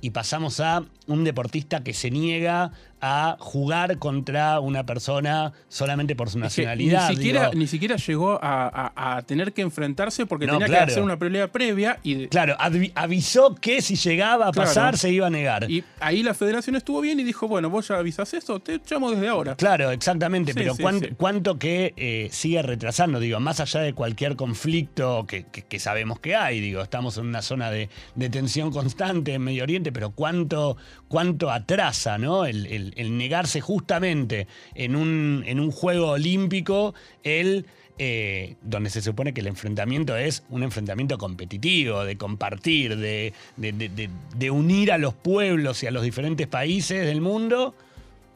Y 0.00 0.10
pasamos 0.10 0.60
a 0.60 0.84
un 1.08 1.24
deportista 1.24 1.82
que 1.82 1.92
se 1.92 2.10
niega 2.10 2.70
a 3.00 3.36
jugar 3.38 3.98
contra 3.98 4.60
una 4.60 4.84
persona 4.84 5.52
solamente 5.68 6.16
por 6.16 6.30
su 6.30 6.38
es 6.38 6.42
que 6.54 6.62
nacionalidad. 6.62 7.08
ni, 7.10 7.16
siquiera, 7.16 7.40
digo. 7.46 7.54
ni 7.54 7.66
siquiera 7.66 7.96
llegó 7.96 8.32
a, 8.42 8.92
a- 8.94 9.16
a 9.16 9.22
tener 9.22 9.52
que 9.52 9.62
enfrentarse 9.62 10.26
porque 10.26 10.46
No, 10.46 10.54
tenía 10.54 10.66
claro. 10.66 10.86
que 10.86 10.92
hacer 10.92 11.02
una 11.02 11.18
pelea 11.18 11.48
previa 11.52 11.98
y, 12.02 12.26
Claro, 12.28 12.56
avi- 12.58 12.92
avisó 12.94 13.54
que 13.54 13.82
si 13.82 13.96
llegaba 13.96 14.48
a 14.48 14.52
Claro. 14.52 14.68
pasar 14.68 14.96
se 14.98 15.10
iba 15.10 15.26
a 15.26 15.30
negar. 15.30 15.70
y 15.70 15.84
ahí 16.00 16.22
la 16.22 16.34
federación 16.34 16.76
estuvo 16.76 17.00
bien 17.00 17.20
y 17.20 17.24
dijo, 17.24 17.46
bueno, 17.48 17.70
vos 17.70 17.88
ya 17.88 17.96
avisas 17.98 18.32
esto, 18.34 18.60
te 18.60 18.80
llamo 18.90 19.10
desde 19.10 19.28
ahora. 19.28 19.54
Claro, 19.56 19.90
exactamente, 19.90 20.52
Sí, 20.52 20.58
pero 20.58 20.74
sí, 20.74 20.82
cuán- 20.82 21.00
sí. 21.00 21.08
cuánto 21.16 21.58
que 21.58 21.94
eh, 21.96 22.28
sigue 22.32 22.62
retrasando, 22.62 23.20
digo, 23.20 23.40
más 23.40 23.60
allá 23.60 23.80
de 23.80 23.92
cualquier 23.94 24.36
conflicto 24.36 25.24
que, 25.26 25.44
que- 25.46 25.62
que 25.62 25.78
sabemos 25.78 26.18
que 26.20 26.34
hay, 26.36 26.60
digo, 26.60 26.82
estamos 26.82 27.16
en 27.18 27.26
una 27.26 27.42
zona 27.42 27.70
de, 27.70 27.88
de 28.14 28.30
tensión 28.30 28.70
constante 28.70 29.34
en 29.34 29.42
Medio 29.42 29.62
Oriente, 29.62 29.92
pero 29.92 30.10
cuánto, 30.10 30.76
cuánto 31.08 31.50
atrasa, 31.50 32.18
¿no? 32.18 32.44
El, 32.44 32.66
el- 32.66 32.87
el 32.96 33.16
negarse 33.18 33.60
justamente 33.60 34.46
en 34.74 34.96
un, 34.96 35.42
en 35.46 35.60
un 35.60 35.70
juego 35.70 36.10
olímpico, 36.10 36.94
el... 37.22 37.66
eh, 38.00 38.54
donde 38.62 38.90
se 38.90 39.02
supone 39.02 39.34
que 39.34 39.40
el 39.40 39.48
enfrentamiento 39.48 40.16
es 40.16 40.44
un 40.50 40.62
enfrentamiento 40.62 41.18
competitivo, 41.18 42.04
de 42.04 42.16
compartir, 42.16 42.96
de, 42.96 43.32
de- 43.56 43.72
de- 43.72 43.88
de- 43.88 44.10
de 44.36 44.50
unir 44.52 44.92
a 44.92 44.98
los 44.98 45.14
pueblos 45.14 45.82
y 45.82 45.88
a 45.88 45.90
los 45.90 46.04
diferentes 46.04 46.46
países 46.46 47.04
del 47.04 47.20
mundo, 47.20 47.74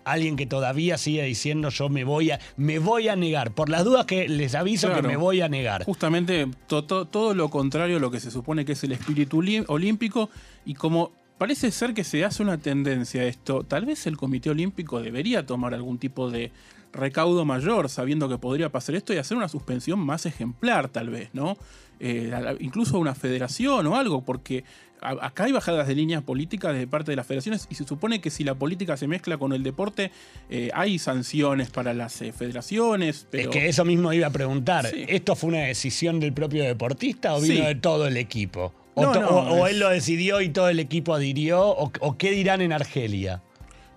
alguien 0.04 0.34
que 0.34 0.46
todavía 0.46 0.98
sigue 0.98 1.22
diciendo 1.22 1.68
yo 1.68 1.88
me 1.88 2.02
voy 2.02 2.32
a, 2.32 2.40
me 2.56 2.80
voy 2.80 3.06
a 3.06 3.14
negar. 3.14 3.52
Por 3.52 3.68
las 3.68 3.84
dudas 3.84 4.04
que 4.04 4.28
les 4.28 4.56
aviso 4.56 4.88
Claro. 4.88 5.02
que 5.02 5.06
me 5.08 5.16
voy 5.16 5.40
a 5.42 5.48
negar. 5.48 5.84
Justamente 5.84 6.48
to- 6.66 6.82
to- 6.84 7.04
todo 7.06 7.32
lo 7.34 7.48
contrario 7.50 7.98
a 7.98 8.00
lo 8.00 8.10
que 8.10 8.18
se 8.18 8.32
supone 8.32 8.64
que 8.64 8.72
es 8.72 8.82
el 8.82 8.90
espíritu 8.90 9.40
olímpico 9.68 10.28
y 10.64 10.74
como 10.74 11.12
parece 11.42 11.72
ser 11.72 11.92
que 11.92 12.04
se 12.04 12.24
hace 12.24 12.40
una 12.40 12.56
tendencia 12.56 13.22
a 13.22 13.24
esto, 13.24 13.64
tal 13.64 13.84
vez 13.84 14.06
el 14.06 14.16
Comité 14.16 14.50
Olímpico 14.50 15.02
debería 15.02 15.44
tomar 15.44 15.74
algún 15.74 15.98
tipo 15.98 16.30
de 16.30 16.52
recaudo 16.92 17.44
mayor 17.44 17.88
sabiendo 17.88 18.28
que 18.28 18.38
podría 18.38 18.68
pasar 18.70 18.94
esto 18.94 19.12
y 19.12 19.16
hacer 19.16 19.36
una 19.36 19.48
suspensión 19.48 19.98
más 19.98 20.24
ejemplar 20.24 20.88
tal 20.88 21.10
vez, 21.10 21.30
¿no? 21.32 21.56
Eh, 21.98 22.30
incluso 22.60 22.96
una 22.96 23.16
federación 23.16 23.84
o 23.88 23.96
algo, 23.96 24.22
porque 24.22 24.62
acá 25.00 25.42
hay 25.42 25.50
bajadas 25.50 25.88
de 25.88 25.96
líneas 25.96 26.22
políticas 26.22 26.76
de 26.76 26.86
parte 26.86 27.10
de 27.10 27.16
las 27.16 27.26
federaciones 27.26 27.66
y 27.68 27.74
se 27.74 27.88
supone 27.88 28.20
que 28.20 28.30
si 28.30 28.44
la 28.44 28.54
política 28.54 28.96
se 28.96 29.08
mezcla 29.08 29.36
con 29.36 29.52
el 29.52 29.64
deporte 29.64 30.12
eh, 30.48 30.70
hay 30.72 31.00
sanciones 31.00 31.70
para 31.70 31.92
las 31.92 32.22
eh, 32.22 32.32
federaciones, 32.32 33.26
pero... 33.32 33.50
Es 33.50 33.56
que 33.56 33.68
eso 33.68 33.84
mismo 33.84 34.12
iba 34.12 34.28
a 34.28 34.30
preguntar. 34.30 34.86
Sí. 34.86 35.06
¿Esto 35.08 35.34
fue 35.34 35.48
una 35.48 35.62
decisión 35.62 36.20
del 36.20 36.34
propio 36.34 36.62
deportista 36.62 37.34
o 37.34 37.40
vino 37.40 37.56
Sí. 37.56 37.60
de 37.62 37.74
todo 37.74 38.06
el 38.06 38.16
equipo? 38.16 38.72
¿O, 38.94 39.02
No, 39.04 39.12
to- 39.12 39.20
no, 39.20 39.28
o- 39.28 39.60
o 39.62 39.66
es- 39.66 39.72
él 39.74 39.80
lo 39.80 39.88
decidió 39.88 40.40
y 40.40 40.48
todo 40.50 40.68
el 40.68 40.78
equipo 40.78 41.14
adhirió? 41.14 41.60
¿O, 41.66 41.90
o 42.00 42.16
qué 42.18 42.30
dirán 42.30 42.60
en 42.60 42.72
Argelia? 42.72 43.42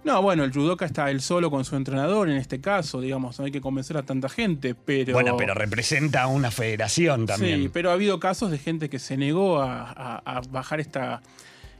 No, 0.03 0.21
bueno, 0.21 0.43
el 0.43 0.51
judoka 0.53 0.85
está 0.85 1.09
él 1.09 1.19
solo 1.19 1.49
con 1.49 1.65
su 1.65 1.75
entrenador 1.75 2.29
en 2.29 2.37
este 2.37 2.61
caso, 2.61 3.01
digamos, 3.01 3.39
no 3.39 3.45
hay 3.45 3.51
que 3.51 3.59
convencer 3.59 3.97
a 3.97 4.03
tanta 4.03 4.29
gente, 4.29 4.75
pero... 4.75 5.13
Bueno, 5.13 5.35
pero 5.35 5.55
representa 5.55 6.21
a 6.21 6.27
una 6.27 6.51
federación 6.51 7.25
también. 7.25 7.63
Sí, 7.63 7.69
pero 7.73 7.89
ha 7.89 7.93
habido 7.93 8.19
casos 8.19 8.51
de 8.51 8.59
gente 8.59 8.87
que 8.87 8.99
se 8.99 9.17
negó 9.17 9.59
a, 9.61 9.81
a- 9.91 10.21
a 10.37 10.41
bajar 10.51 10.79
esta, 10.79 11.23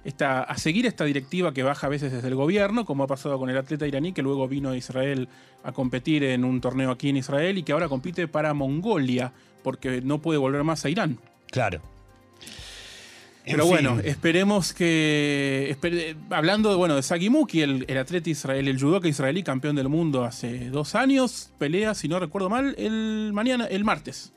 esta, 0.03 0.41
a 0.41 0.57
seguir 0.57 0.88
esta 0.88 1.05
directiva 1.05 1.53
que 1.53 1.62
baja 1.62 1.86
a 1.86 1.89
veces 1.91 2.12
desde 2.12 2.27
el 2.27 2.34
gobierno, 2.36 2.84
como 2.84 3.03
ha 3.03 3.07
pasado 3.07 3.38
con 3.38 3.51
el 3.51 3.57
atleta 3.57 3.86
iraní 3.86 4.12
que 4.12 4.24
luego 4.24 4.48
vino 4.48 4.72
a 4.72 4.75
Israel 4.77 5.29
a 5.63 5.72
competir 5.72 6.24
en 6.24 6.45
un 6.45 6.62
torneo 6.62 6.89
aquí 6.89 7.10
en 7.10 7.17
Israel 7.17 7.60
y 7.60 7.63
que 7.63 7.74
ahora 7.74 7.88
compite 7.89 8.27
para 8.27 8.55
Mongolia, 8.55 9.34
porque 9.63 10.01
no 10.01 10.19
puede 10.19 10.39
volver 10.39 10.63
más 10.63 10.84
a 10.84 10.89
Irán. 10.89 11.19
Claro. 11.51 11.79
En 13.46 13.52
Pero 13.52 13.64
fin. 13.66 13.72
bueno, 13.74 14.00
esperemos 14.04 14.74
que. 14.74 15.68
espere- 15.70 16.16
hablando 16.32 16.70
de, 16.72 16.75
bueno, 16.75 16.96
de 16.96 17.04
Sagimuki, 17.04 17.62
el, 17.62 17.86
el 17.88 17.98
atleta 18.00 18.30
israelí, 18.30 18.70
el 18.72 18.80
judoka 18.80 19.08
israelí 19.08 19.44
campeón 19.44 19.75
del 19.75 19.88
mundo 19.88 20.24
hace 20.24 20.70
dos 20.72 20.96
años, 20.96 21.52
pelea, 21.60 21.94
si 21.94 22.08
no 22.08 22.20
recuerdo 22.20 22.50
mal, 22.50 22.74
el 22.80 23.32
mañana, 23.34 23.66
el 23.66 23.84
martes. 23.84 24.32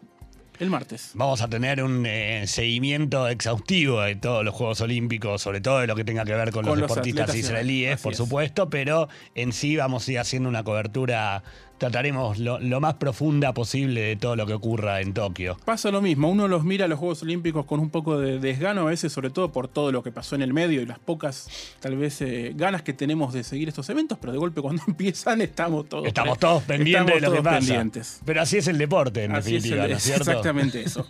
El 0.61 0.71
martes. 0.71 1.13
Vamos 1.15 1.41
a 1.41 1.49
tener 1.49 1.83
un 1.85 2.05
eh, 2.05 2.43
seguimiento 2.49 3.29
exhaustivo 3.29 4.01
de 4.01 4.17
todos 4.17 4.45
los 4.45 4.53
Juegos 4.53 4.81
Olímpicos, 4.81 5.41
sobre 5.41 5.61
todo 5.61 5.79
de 5.79 5.87
lo 5.87 5.95
que 5.95 6.05
tenga 6.05 6.25
que 6.25 6.35
ver 6.35 6.51
con, 6.51 6.65
Con 6.65 6.73
los 6.73 6.81
los 6.81 6.91
deportistas 6.91 7.33
israelíes, 7.37 8.01
por 8.01 8.11
es. 8.13 8.19
supuesto, 8.19 8.69
pero 8.69 9.09
en 9.37 9.53
sí 9.53 9.77
vamos 9.77 10.09
a 10.09 10.13
ir 10.13 10.19
haciendo 10.19 10.49
una 10.49 10.65
cobertura, 10.65 11.45
trataremos 11.79 12.39
lo, 12.39 12.59
lo 12.61 12.81
más 12.81 12.95
profunda 12.95 13.55
posible 13.55 14.01
de 14.03 14.17
todo 14.17 14.37
lo 14.37 14.47
que 14.47 14.53
ocurra 14.55 15.01
en 15.01 15.15
Tokio. 15.15 15.57
Pasa 15.65 15.91
lo 15.91 16.01
mismo, 16.03 16.29
uno 16.29 16.49
los 16.49 16.65
mira 16.65 16.85
a 16.85 16.89
los 16.89 16.99
Juegos 16.99 17.23
Olímpicos 17.23 17.65
con 17.67 17.81
un 17.81 17.91
poco 17.91 18.19
de 18.19 18.39
desgano 18.39 18.83
a 18.83 18.85
veces, 18.91 19.13
sobre 19.13 19.31
todo 19.31 19.53
por 19.53 19.69
todo 19.69 19.93
lo 19.93 20.03
que 20.03 20.11
pasó 20.13 20.35
en 20.35 20.43
el 20.43 20.53
medio 20.53 20.83
y 20.83 20.87
las 20.87 20.99
pocas, 20.99 21.49
tal 21.81 21.97
vez, 21.97 22.21
eh, 22.21 22.53
ganas 22.57 22.83
que 22.83 22.93
tenemos 22.93 23.33
de 23.33 23.45
seguir 23.45 23.69
estos 23.69 23.89
eventos, 23.91 24.19
pero 24.21 24.33
de 24.33 24.39
golpe 24.39 24.61
cuando 24.61 24.83
empiezan 24.89 25.41
estamos 25.41 25.89
todos. 25.89 26.07
Estamos 26.07 26.39
todos 26.39 26.63
pendientes 26.65 27.07
de 27.07 27.15
estamos 27.19 27.23
lo 27.23 27.31
que 27.37 27.43
todos 27.43 27.45
pasa. 27.45 27.59
pendientes. 27.67 28.21
Pero 28.25 28.43
así 28.43 28.57
es 28.59 28.67
el 28.69 28.79
deporte, 28.79 29.25
en 29.25 29.33
Así 29.33 29.57
es, 29.57 29.63
definitiva, 29.63 29.85
el- 29.85 29.91
¿no 29.93 29.97
es 29.97 30.03
es 30.03 30.13
cierto? 30.15 30.31
exactamente 30.31 30.83
eso. 30.83 31.07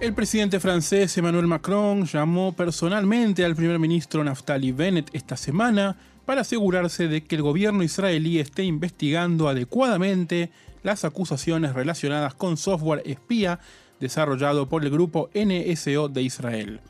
El 0.00 0.14
presidente 0.14 0.58
francés 0.60 1.16
Emmanuel 1.18 1.46
Macron 1.46 2.06
llamó 2.06 2.52
personalmente 2.54 3.44
al 3.44 3.54
primer 3.54 3.78
ministro 3.78 4.24
Naftali 4.24 4.72
Bennett 4.72 5.10
esta 5.12 5.36
semana 5.36 5.94
para 6.30 6.42
asegurarse 6.42 7.08
de 7.08 7.24
que 7.24 7.34
el 7.34 7.42
gobierno 7.42 7.82
israelí 7.82 8.38
esté 8.38 8.62
investigando 8.62 9.48
adecuadamente 9.48 10.52
las 10.84 11.04
acusaciones 11.04 11.74
relacionadas 11.74 12.34
con 12.34 12.56
software 12.56 13.02
espía 13.04 13.58
desarrollado 13.98 14.68
por 14.68 14.84
el 14.84 14.92
grupo 14.92 15.28
NSO 15.34 16.08
de 16.08 16.22
Israel. 16.22 16.80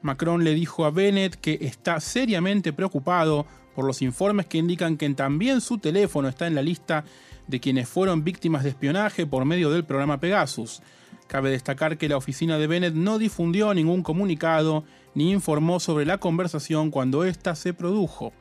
Macron 0.00 0.44
le 0.44 0.54
dijo 0.54 0.84
a 0.84 0.92
Bennett 0.92 1.34
que 1.34 1.58
está 1.62 1.98
seriamente 1.98 2.72
preocupado 2.72 3.46
por 3.74 3.84
los 3.84 4.00
informes 4.00 4.46
que 4.46 4.58
indican 4.58 4.96
que 4.96 5.10
también 5.10 5.60
su 5.60 5.78
teléfono 5.78 6.28
está 6.28 6.46
en 6.46 6.54
la 6.54 6.62
lista 6.62 7.04
de 7.48 7.58
quienes 7.58 7.88
fueron 7.88 8.22
víctimas 8.22 8.62
de 8.62 8.68
espionaje 8.68 9.26
por 9.26 9.44
medio 9.44 9.72
del 9.72 9.82
programa 9.82 10.20
Pegasus. 10.20 10.82
Cabe 11.26 11.50
destacar 11.50 11.98
que 11.98 12.08
la 12.08 12.16
oficina 12.16 12.58
de 12.58 12.68
Bennett 12.68 12.94
no 12.94 13.18
difundió 13.18 13.74
ningún 13.74 14.04
comunicado 14.04 14.84
ni 15.16 15.32
informó 15.32 15.80
sobre 15.80 16.06
la 16.06 16.18
conversación 16.18 16.92
cuando 16.92 17.24
ésta 17.24 17.56
se 17.56 17.74
produjo. 17.74 18.32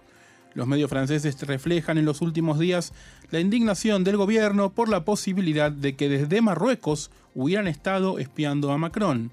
Los 0.54 0.68
medios 0.68 0.90
franceses 0.90 1.42
reflejan 1.42 1.98
en 1.98 2.06
los 2.06 2.22
últimos 2.22 2.60
días 2.60 2.94
la 3.32 3.40
indignación 3.40 4.04
del 4.04 4.18
gobierno 4.18 4.72
por 4.72 4.88
la 4.88 5.04
posibilidad 5.04 5.72
de 5.72 5.96
que 5.96 6.10
desde 6.10 6.42
Marruecos 6.42 7.10
hubieran 7.34 7.68
estado 7.68 8.20
espiando 8.20 8.72
a 8.72 8.78
Macron. 8.78 9.32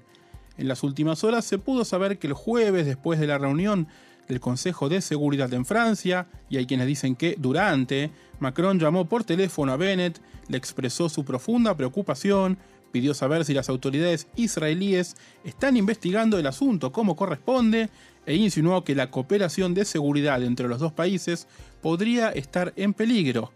En 0.57 0.67
las 0.67 0.83
últimas 0.83 1.23
horas 1.23 1.45
se 1.45 1.59
pudo 1.59 1.85
saber 1.85 2.17
que 2.17 2.27
el 2.27 2.33
jueves, 2.33 2.85
después 2.85 3.19
de 3.19 3.27
la 3.27 3.37
reunión 3.37 3.87
del 4.27 4.39
Consejo 4.39 4.89
de 4.89 5.01
Seguridad 5.01 5.53
en 5.53 5.65
Francia, 5.65 6.27
y 6.49 6.57
hay 6.57 6.65
quienes 6.65 6.87
dicen 6.87 7.15
que 7.15 7.35
durante, 7.37 8.11
Macron 8.39 8.79
llamó 8.79 9.05
por 9.07 9.23
teléfono 9.23 9.71
a 9.71 9.77
Bennett, 9.77 10.19
le 10.47 10.57
expresó 10.57 11.09
su 11.09 11.23
profunda 11.23 11.75
preocupación, 11.75 12.57
pidió 12.91 13.13
saber 13.13 13.45
si 13.45 13.53
las 13.53 13.69
autoridades 13.69 14.27
israelíes 14.35 15.15
están 15.43 15.77
investigando 15.77 16.37
el 16.37 16.47
asunto 16.47 16.91
como 16.91 17.15
corresponde 17.15 17.89
e 18.25 18.35
insinuó 18.35 18.83
que 18.83 18.95
la 18.95 19.09
cooperación 19.09 19.73
de 19.73 19.85
seguridad 19.85 20.43
entre 20.43 20.67
los 20.67 20.79
dos 20.79 20.93
países 20.93 21.47
podría 21.81 22.29
estar 22.29 22.73
en 22.75 22.93
peligro. 22.93 23.51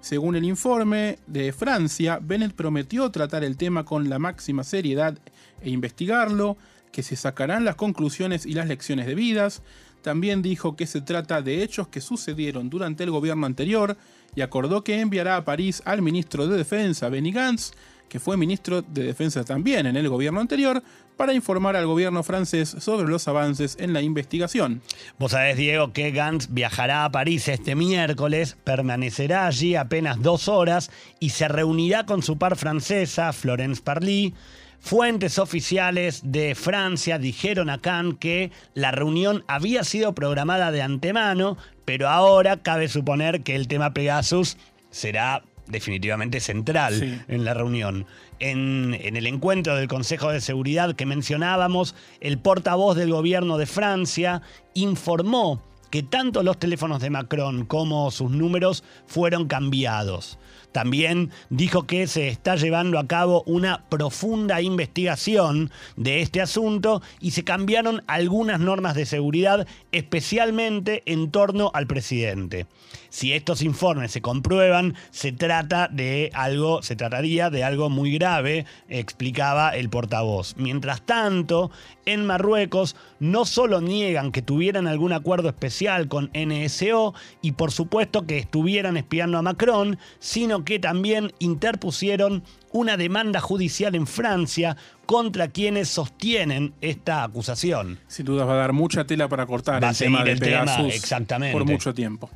Según 0.00 0.34
el 0.34 0.44
informe 0.44 1.18
de 1.26 1.52
Francia, 1.52 2.18
Bennett 2.22 2.54
prometió 2.54 3.10
tratar 3.10 3.44
el 3.44 3.56
tema 3.56 3.84
con 3.84 4.08
la 4.08 4.18
máxima 4.18 4.64
seriedad 4.64 5.18
e 5.60 5.70
investigarlo, 5.70 6.56
que 6.90 7.02
se 7.02 7.16
sacarán 7.16 7.64
las 7.64 7.76
conclusiones 7.76 8.46
y 8.46 8.54
las 8.54 8.66
lecciones 8.66 9.06
debidas. 9.06 9.62
También 10.02 10.40
dijo 10.40 10.74
que 10.74 10.86
se 10.86 11.02
trata 11.02 11.42
de 11.42 11.62
hechos 11.62 11.88
que 11.88 12.00
sucedieron 12.00 12.70
durante 12.70 13.04
el 13.04 13.10
gobierno 13.10 13.46
anterior 13.46 13.96
y 14.34 14.40
acordó 14.40 14.82
que 14.82 15.00
enviará 15.00 15.36
a 15.36 15.44
París 15.44 15.82
al 15.84 16.00
ministro 16.00 16.46
de 16.46 16.56
Defensa, 16.56 17.10
Benny 17.10 17.32
Gantz, 17.32 17.72
que 18.10 18.20
fue 18.20 18.36
ministro 18.36 18.82
de 18.82 19.04
Defensa 19.04 19.44
también 19.44 19.86
en 19.86 19.96
el 19.96 20.10
gobierno 20.10 20.40
anterior, 20.40 20.82
para 21.16 21.32
informar 21.32 21.76
al 21.76 21.86
gobierno 21.86 22.22
francés 22.22 22.74
sobre 22.80 23.08
los 23.08 23.28
avances 23.28 23.76
en 23.78 23.92
la 23.92 24.02
investigación. 24.02 24.82
Vos 25.18 25.32
sabés, 25.32 25.56
Diego, 25.56 25.92
que 25.92 26.10
Gantz 26.10 26.48
viajará 26.50 27.04
a 27.04 27.12
París 27.12 27.46
este 27.48 27.74
miércoles, 27.74 28.56
permanecerá 28.64 29.46
allí 29.46 29.76
apenas 29.76 30.20
dos 30.20 30.48
horas 30.48 30.90
y 31.20 31.30
se 31.30 31.46
reunirá 31.46 32.04
con 32.04 32.22
su 32.22 32.36
par 32.36 32.56
francesa, 32.56 33.32
Florence 33.32 33.82
Parly. 33.82 34.34
Fuentes 34.80 35.38
oficiales 35.38 36.22
de 36.24 36.54
Francia 36.54 37.18
dijeron 37.18 37.68
a 37.68 37.82
Cannes 37.82 38.16
que 38.18 38.50
la 38.72 38.90
reunión 38.90 39.44
había 39.46 39.84
sido 39.84 40.14
programada 40.14 40.72
de 40.72 40.80
antemano, 40.80 41.58
pero 41.84 42.08
ahora 42.08 42.62
cabe 42.62 42.88
suponer 42.88 43.42
que 43.42 43.56
el 43.56 43.68
tema 43.68 43.92
Pegasus 43.92 44.56
será 44.90 45.42
definitivamente 45.70 46.40
central 46.40 46.94
Sí. 46.94 47.18
en 47.28 47.44
la 47.44 47.54
reunión. 47.54 48.06
En, 48.38 48.96
en 49.00 49.16
el 49.16 49.26
encuentro 49.26 49.76
del 49.76 49.88
Consejo 49.88 50.30
de 50.30 50.40
Seguridad 50.40 50.94
que 50.94 51.06
mencionábamos, 51.06 51.94
el 52.20 52.38
portavoz 52.38 52.96
del 52.96 53.10
gobierno 53.12 53.58
de 53.58 53.66
Francia 53.66 54.42
informó 54.74 55.62
que 55.90 56.02
tanto 56.02 56.42
los 56.42 56.58
teléfonos 56.58 57.00
de 57.02 57.10
Macron 57.10 57.64
como 57.66 58.10
sus 58.10 58.30
números 58.30 58.84
fueron 59.06 59.46
cambiados. 59.48 60.38
También 60.72 61.30
dijo 61.48 61.86
que 61.86 62.06
se 62.06 62.28
está 62.28 62.56
llevando 62.56 62.98
a 62.98 63.06
cabo 63.06 63.42
una 63.46 63.84
profunda 63.88 64.60
investigación 64.62 65.70
de 65.96 66.20
este 66.20 66.40
asunto 66.40 67.02
y 67.20 67.32
se 67.32 67.44
cambiaron 67.44 68.02
algunas 68.06 68.60
normas 68.60 68.94
de 68.94 69.06
seguridad, 69.06 69.66
especialmente 69.92 71.02
en 71.06 71.30
torno 71.30 71.70
al 71.74 71.86
presidente. 71.86 72.66
Si 73.08 73.32
estos 73.32 73.62
informes 73.62 74.12
se 74.12 74.22
comprueban, 74.22 74.94
se 75.10 75.32
trata 75.32 75.88
de 75.88 76.30
algo, 76.32 76.82
se 76.82 76.94
trataría 76.94 77.50
de 77.50 77.64
algo 77.64 77.90
muy 77.90 78.12
grave, 78.12 78.66
explicaba 78.88 79.70
el 79.70 79.90
portavoz. 79.90 80.54
Mientras 80.56 81.02
tanto, 81.02 81.72
en 82.06 82.24
Marruecos 82.24 82.94
no 83.18 83.44
solo 83.44 83.80
niegan 83.80 84.30
que 84.30 84.42
tuvieran 84.42 84.86
algún 84.86 85.12
acuerdo 85.12 85.48
especial 85.48 86.06
con 86.06 86.30
NSO 86.34 87.14
y 87.42 87.52
por 87.52 87.72
supuesto 87.72 88.26
que 88.26 88.38
estuvieran 88.38 88.96
espiando 88.96 89.38
a 89.38 89.42
Macron, 89.42 89.98
sino 90.20 90.59
que 90.64 90.78
también 90.78 91.32
interpusieron 91.38 92.42
una 92.72 92.96
demanda 92.96 93.40
judicial 93.40 93.94
en 93.94 94.06
Francia 94.06 94.76
contra 95.06 95.48
quienes 95.48 95.88
sostienen 95.88 96.72
esta 96.80 97.24
acusación. 97.24 97.98
Sin 98.06 98.26
duda 98.26 98.44
va 98.44 98.54
a 98.54 98.56
dar 98.56 98.72
mucha 98.72 99.04
tela 99.04 99.28
para 99.28 99.46
cortar 99.46 99.82
Va 99.82 99.88
a 99.88 99.90
el 99.90 99.96
tema 99.96 100.18
seguir 100.18 100.38
de 100.40 100.46
el 100.46 100.66
tema, 100.66 100.86
exactamente. 100.88 101.52
por 101.52 101.66
mucho 101.66 101.92
tiempo. 101.94 102.30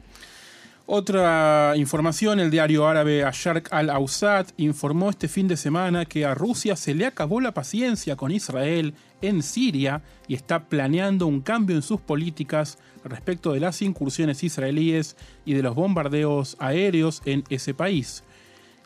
Otra 0.86 1.72
información, 1.76 2.40
el 2.40 2.50
diario 2.50 2.86
árabe 2.86 3.24
Asharq 3.24 3.72
al-Awsat 3.72 4.50
informó 4.58 5.08
este 5.08 5.28
fin 5.28 5.48
de 5.48 5.56
semana 5.56 6.04
que 6.04 6.26
a 6.26 6.34
Rusia 6.34 6.76
se 6.76 6.94
le 6.94 7.06
acabó 7.06 7.40
la 7.40 7.52
paciencia 7.52 8.16
con 8.16 8.30
Israel 8.30 8.92
en 9.28 9.42
Siria 9.42 10.02
y 10.28 10.34
está 10.34 10.68
planeando 10.68 11.26
un 11.26 11.40
cambio 11.40 11.76
en 11.76 11.82
sus 11.82 12.00
políticas 12.00 12.78
respecto 13.04 13.52
de 13.52 13.60
las 13.60 13.82
incursiones 13.82 14.42
israelíes 14.42 15.16
y 15.44 15.54
de 15.54 15.62
los 15.62 15.74
bombardeos 15.74 16.56
aéreos 16.58 17.22
en 17.24 17.44
ese 17.48 17.74
país. 17.74 18.24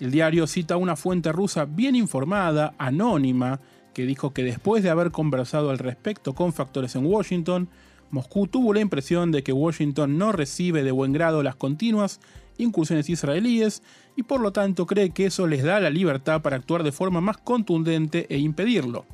El 0.00 0.10
diario 0.10 0.46
cita 0.46 0.76
una 0.76 0.96
fuente 0.96 1.32
rusa 1.32 1.64
bien 1.64 1.96
informada, 1.96 2.74
anónima, 2.78 3.60
que 3.94 4.06
dijo 4.06 4.32
que 4.32 4.44
después 4.44 4.82
de 4.82 4.90
haber 4.90 5.10
conversado 5.10 5.70
al 5.70 5.78
respecto 5.78 6.34
con 6.34 6.52
factores 6.52 6.94
en 6.94 7.06
Washington, 7.06 7.68
Moscú 8.10 8.46
tuvo 8.46 8.72
la 8.72 8.80
impresión 8.80 9.32
de 9.32 9.42
que 9.42 9.52
Washington 9.52 10.16
no 10.16 10.32
recibe 10.32 10.82
de 10.82 10.92
buen 10.92 11.12
grado 11.12 11.42
las 11.42 11.56
continuas 11.56 12.20
incursiones 12.58 13.08
israelíes 13.08 13.82
y 14.16 14.24
por 14.24 14.40
lo 14.40 14.52
tanto 14.52 14.86
cree 14.86 15.10
que 15.10 15.26
eso 15.26 15.46
les 15.46 15.62
da 15.62 15.80
la 15.80 15.90
libertad 15.90 16.42
para 16.42 16.56
actuar 16.56 16.82
de 16.82 16.92
forma 16.92 17.20
más 17.20 17.38
contundente 17.38 18.26
e 18.28 18.38
impedirlo. 18.38 19.06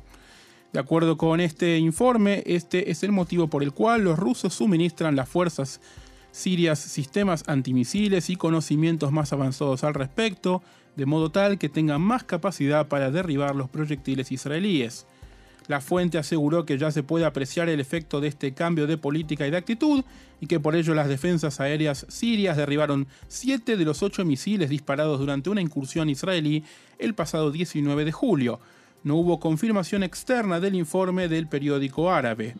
De 0.75 0.81
acuerdo 0.81 1.15
con 1.15 1.39
este 1.39 1.77
informe, 1.77 2.43
este 2.45 2.91
es 2.91 3.03
el 3.03 3.13
motivo 3.13 3.47
por 3.47 3.63
el 3.63 3.71
cual 3.71 4.03
los 4.03 4.19
rusos 4.19 4.55
suministran 4.55 5.15
las 5.15 5.29
fuerzas 5.29 5.79
sirias 6.33 6.79
sistemas 6.79 7.45
antimisiles 7.47 8.29
y 8.29 8.35
conocimientos 8.35 9.13
más 9.13 9.31
avanzados 9.31 9.85
al 9.85 9.93
respecto, 9.93 10.61
de 10.97 11.05
modo 11.05 11.31
tal 11.31 11.57
que 11.57 11.69
tengan 11.69 12.01
más 12.01 12.25
capacidad 12.25 12.89
para 12.89 13.09
derribar 13.09 13.55
los 13.55 13.69
proyectiles 13.69 14.33
israelíes. 14.33 15.05
La 15.67 15.79
fuente 15.79 16.17
aseguró 16.17 16.65
que 16.65 16.77
ya 16.77 16.91
se 16.91 17.03
puede 17.03 17.23
apreciar 17.23 17.69
el 17.69 17.79
efecto 17.79 18.19
de 18.19 18.27
este 18.27 18.53
cambio 18.53 18.85
de 18.85 18.97
política 18.97 19.47
y 19.47 19.51
de 19.51 19.57
actitud 19.57 20.03
y 20.41 20.47
que 20.47 20.59
por 20.59 20.75
ello 20.75 20.93
las 20.93 21.07
defensas 21.07 21.61
aéreas 21.61 22.05
sirias 22.09 22.57
derribaron 22.57 23.07
siete 23.29 23.77
de 23.77 23.85
los 23.85 24.03
ocho 24.03 24.25
misiles 24.25 24.69
disparados 24.69 25.19
durante 25.19 25.49
una 25.49 25.61
incursión 25.61 26.09
israelí 26.09 26.65
el 26.99 27.15
pasado 27.15 27.51
19 27.51 28.03
de 28.03 28.11
julio. 28.11 28.59
No 29.05 29.17
hubo 29.17 29.39
confirmación 29.39 30.01
externa 30.01 30.59
del 30.59 30.73
informe 30.73 31.27
del 31.27 31.45
periódico 31.45 32.11
árabe. 32.11 32.55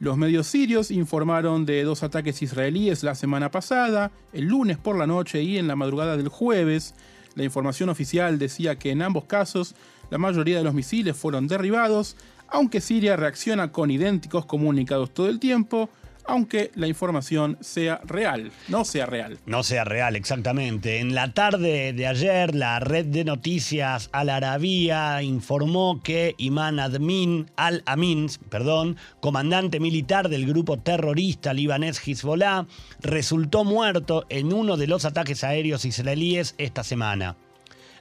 Los 0.00 0.16
medios 0.16 0.48
sirios 0.48 0.90
informaron 0.90 1.64
de 1.64 1.84
dos 1.84 2.02
ataques 2.02 2.42
israelíes 2.42 3.04
la 3.04 3.14
semana 3.14 3.52
pasada, 3.52 4.10
el 4.32 4.46
lunes 4.46 4.78
por 4.78 4.98
la 4.98 5.06
noche 5.06 5.44
y 5.44 5.58
en 5.58 5.68
la 5.68 5.76
madrugada 5.76 6.16
del 6.16 6.26
jueves. 6.26 6.96
La 7.36 7.44
información 7.44 7.88
oficial 7.88 8.36
decía 8.40 8.74
que 8.80 8.90
en 8.90 9.00
ambos 9.00 9.26
casos 9.26 9.76
la 10.10 10.18
mayoría 10.18 10.58
de 10.58 10.64
los 10.64 10.74
misiles 10.74 11.16
fueron 11.16 11.46
derribados, 11.46 12.16
aunque 12.48 12.80
Siria 12.80 13.14
reacciona 13.14 13.70
con 13.70 13.92
idénticos 13.92 14.44
comunicados 14.44 15.14
todo 15.14 15.28
el 15.28 15.38
tiempo, 15.38 15.88
aunque 16.26 16.70
la 16.74 16.86
información 16.86 17.58
sea 17.60 18.00
real, 18.04 18.50
no 18.68 18.84
sea 18.84 19.06
real. 19.06 19.38
No 19.46 19.62
sea 19.62 19.84
real, 19.84 20.16
exactamente. 20.16 21.00
En 21.00 21.14
la 21.14 21.32
tarde 21.32 21.92
de 21.92 22.06
ayer, 22.06 22.54
la 22.54 22.80
red 22.80 23.06
de 23.06 23.24
noticias 23.24 24.08
Al 24.12 24.30
Arabia 24.30 25.22
informó 25.22 26.00
que 26.02 26.34
Iman 26.38 26.80
Admin 26.80 27.50
Al-Amin, 27.56 28.28
perdón, 28.48 28.96
comandante 29.20 29.80
militar 29.80 30.28
del 30.28 30.46
grupo 30.46 30.78
terrorista 30.78 31.52
libanés 31.52 32.00
Hezbollah, 32.06 32.66
resultó 33.00 33.64
muerto 33.64 34.26
en 34.28 34.52
uno 34.52 34.76
de 34.76 34.86
los 34.86 35.04
ataques 35.04 35.44
aéreos 35.44 35.84
israelíes 35.84 36.54
esta 36.58 36.82
semana. 36.82 37.36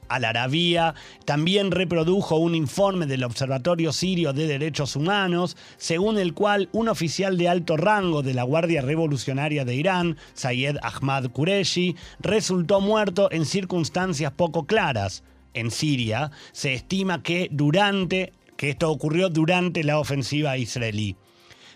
Al 0.08 0.26
Arabia 0.26 0.94
también 1.26 1.72
reprodujo 1.72 2.38
un 2.38 2.56
informe 2.56 3.06
del 3.06 3.24
Observatorio 3.24 3.92
Sirio 3.92 4.34
de 4.34 4.48
Derechos 4.48 4.96
Humanos, 4.96 5.58
según 5.78 6.20
el 6.20 6.34
cual 6.34 6.70
un 6.72 6.90
oficial 6.90 7.38
de 7.38 7.50
alto 7.50 7.76
rango 7.78 8.22
de 8.22 8.34
la 8.34 8.44
Guardia 8.44 8.82
Revolucionaria 8.82 9.66
de 9.66 9.76
Irán, 9.76 10.18
Sayed 10.34 10.78
Ahmad 10.82 11.32
Qureshi, 11.32 11.96
resultó 12.20 12.82
muerto 12.82 13.32
en 13.32 13.46
circunstancias 13.46 14.32
poco 14.32 14.66
claras. 14.66 15.24
En 15.54 15.72
Siria 15.72 16.32
se 16.52 16.74
estima 16.74 17.24
que 17.24 17.48
durante 17.52 18.34
que 18.58 18.70
esto 18.70 18.90
ocurrió 18.90 19.30
durante 19.30 19.84
la 19.84 20.00
ofensiva 20.00 20.58
israelí. 20.58 21.16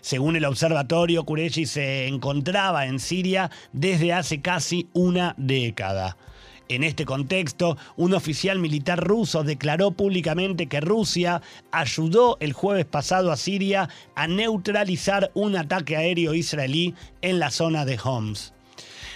Según 0.00 0.36
el 0.36 0.46
observatorio, 0.46 1.24
Qureshi 1.24 1.66
se 1.66 2.06
encontraba 2.06 2.86
en 2.86 2.98
Siria 3.00 3.50
desde 3.72 4.12
hace 4.12 4.40
casi 4.40 4.88
una 4.94 5.34
década. 5.36 6.16
En 6.70 6.84
este 6.84 7.04
contexto, 7.04 7.76
un 7.96 8.14
oficial 8.14 8.60
militar 8.60 9.04
ruso 9.04 9.42
declaró 9.42 9.90
públicamente 9.90 10.68
que 10.68 10.80
Rusia 10.80 11.42
ayudó 11.72 12.36
el 12.38 12.52
jueves 12.52 12.84
pasado 12.84 13.32
a 13.32 13.36
Siria 13.36 13.88
a 14.14 14.28
neutralizar 14.28 15.32
un 15.34 15.56
ataque 15.56 15.96
aéreo 15.96 16.32
israelí 16.32 16.94
en 17.22 17.40
la 17.40 17.50
zona 17.50 17.84
de 17.84 17.98
Homs. 18.00 18.54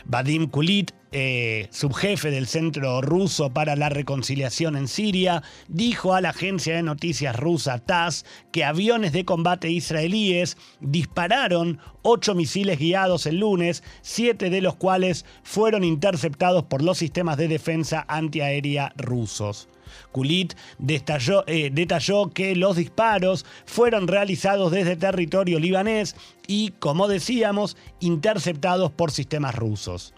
Vadim 0.07 0.49
Kulit, 0.49 0.93
eh, 1.12 1.69
subjefe 1.71 2.31
del 2.31 2.47
Centro 2.47 3.01
Ruso 3.01 3.51
para 3.51 3.77
la 3.77 3.88
Reconciliación 3.88 4.77
en 4.77 4.88
Siria, 4.88 5.43
dijo 5.69 6.14
a 6.14 6.21
la 6.21 6.31
agencia 6.31 6.75
de 6.75 6.83
noticias 6.83 7.37
rusa 7.37 7.79
TASS 7.79 8.25
que 8.53 8.64
aviones 8.64 9.12
de 9.12 9.25
combate 9.25 9.71
israelíes 9.71 10.57
dispararon 10.81 11.79
ocho 12.03 12.35
misiles 12.35 12.79
guiados 12.79 13.27
el 13.27 13.38
lunes, 13.38 13.83
siete 14.03 14.51
de 14.51 14.61
los 14.61 14.77
cuales 14.77 15.25
fueron 15.43 15.85
interceptados 15.85 16.64
por 16.64 16.83
los 16.83 16.99
sistemas 16.99 17.37
de 17.37 17.49
defensa 17.49 18.05
antiaérea 18.09 18.93
rusos. 18.97 19.69
Kulit 20.14 20.55
detalló, 20.79 21.42
eh, 21.48 21.70
detalló 21.72 22.31
que 22.31 22.55
los 22.55 22.77
disparos 22.77 23.44
fueron 23.66 24.07
realizados 24.07 24.70
desde 24.70 24.94
territorio 24.94 25.59
libanés 25.59 26.14
y, 26.46 26.70
como 26.79 27.09
decíamos, 27.09 27.77
interceptados 27.98 28.92
por 28.92 29.11
sistemas 29.11 29.57
rusos. 29.57 30.14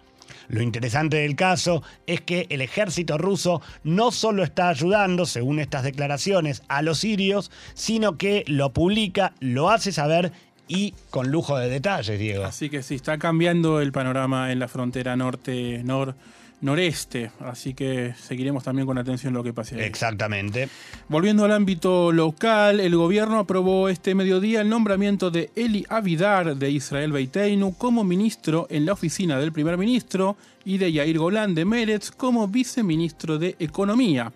Lo 0.49 0.61
interesante 0.61 1.17
del 1.17 1.35
caso 1.35 1.83
es 2.07 2.21
que 2.21 2.47
el 2.51 2.61
ejército 2.61 3.17
ruso 3.17 3.63
no 3.85 4.11
solo 4.11 4.43
está 4.43 4.69
ayudando, 4.69 5.25
según 5.25 5.61
estas 5.61 5.83
declaraciones, 5.83 6.63
a 6.69 6.83
los 6.83 6.99
sirios, 6.99 7.51
sino 7.73 8.19
que 8.19 8.45
lo 8.49 8.75
publica, 8.75 9.33
lo 9.41 9.71
hace 9.71 9.93
saber 9.93 10.31
y 10.69 10.93
con 11.09 11.31
lujo 11.31 11.57
de 11.57 11.71
detalles, 11.71 12.19
Diego. 12.19 12.45
Así 12.45 12.69
que 12.69 12.83
sí, 12.83 12.97
está 12.97 13.17
cambiando 13.17 13.81
el 13.81 13.93
panorama 13.93 14.53
en 14.53 14.59
la 14.59 14.69
frontera 14.69 15.17
norte, 15.17 15.81
nor, 15.85 16.17
noreste. 16.61 17.31
Así 17.41 17.75
que 17.75 18.15
seguiremos 18.19 18.65
también 18.65 18.87
con 18.87 18.99
atención 18.99 19.35
lo 19.35 19.43
que 19.43 19.53
pase 19.53 19.77
ahí. 19.77 19.83
Exactamente. 19.83 20.69
Volviendo 21.09 21.45
al 21.45 21.53
ámbito 21.53 22.13
local, 22.13 22.81
el 22.81 22.97
gobierno 22.97 23.39
aprobó 23.39 23.89
este 23.89 24.15
mediodía 24.15 24.61
el 24.61 24.69
nombramiento 24.69 25.31
de 25.31 25.51
Eli 25.55 25.87
Avidar 25.89 26.57
de 26.57 26.71
Israel 26.71 27.13
Beiteinu 27.13 27.75
como 27.77 28.05
ministro 28.05 28.67
en 28.71 28.87
la 28.87 28.93
oficina 28.93 29.39
del 29.39 29.53
primer 29.53 29.77
ministro 29.77 30.37
y 30.65 30.79
de 30.79 30.93
Yair 30.93 31.19
Golan 31.19 31.55
de 31.55 31.65
Meretz 31.65 32.11
como 32.11 32.49
viceministro 32.49 33.39
de 33.39 33.57
Economía. 33.59 34.33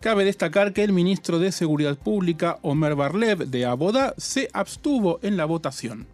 Cabe 0.00 0.24
destacar 0.24 0.74
que 0.74 0.84
el 0.84 0.92
ministro 0.92 1.38
de 1.38 1.50
Seguridad 1.50 1.96
Pública, 1.96 2.58
Omer 2.60 2.94
Barlev, 2.94 3.46
de 3.46 3.64
Abodá, 3.64 4.14
se 4.18 4.50
abstuvo 4.52 5.18
en 5.22 5.38
la 5.38 5.46
votación. 5.46 6.13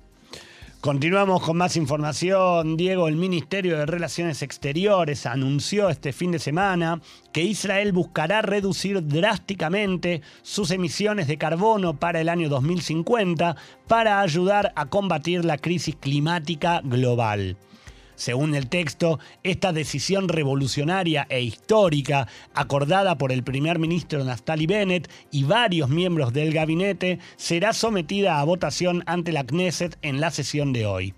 Continuamos 0.81 1.43
con 1.43 1.59
más 1.59 1.77
información. 1.77 2.79
Diego, 2.79 3.07
el 3.07 3.17
Ministerio 3.17 3.77
de 3.77 3.85
Relaciones 3.85 4.41
Exteriores 4.41 5.27
anunció 5.27 5.91
este 5.91 6.15
fin 6.15 6.33
de 6.33 6.39
semana 6.39 7.03
que 7.33 7.43
Israel 7.43 7.93
buscará 7.93 8.41
reducir 8.41 9.07
drásticamente 9.07 10.23
sus 10.41 10.71
emisiones 10.71 11.29
de 11.29 11.37
carbono 11.37 11.99
para 11.99 12.23
el 12.23 12.31
año 12.31 12.49
2050 12.49 13.57
para 13.89 14.23
ayudar 14.23 14.73
a 14.75 14.87
combatir 14.87 15.45
la 15.45 15.59
crisis 15.59 15.97
climática 15.97 16.81
global. 16.83 17.59
Según 18.21 18.55
el 18.55 18.69
texto, 18.69 19.19
esta 19.43 19.73
decisión 19.73 20.29
revolucionaria 20.29 21.27
e 21.31 21.41
histórica, 21.41 22.29
acordada 22.53 23.17
por 23.17 23.33
el 23.33 23.43
primer 23.43 23.79
ministro 23.79 24.23
Naftali 24.23 24.67
Bennett 24.67 25.11
y 25.31 25.45
varios 25.45 25.89
miembros 25.89 26.35
del 26.35 26.53
gabinete, 26.53 27.19
será 27.37 27.73
sometida 27.73 28.39
a 28.39 28.45
votación 28.45 29.03
ante 29.07 29.33
la 29.33 29.45
Knesset 29.45 29.97
en 30.03 30.21
la 30.21 30.31
sesión 30.31 30.75
de 30.75 30.85
hoy 30.85 31.15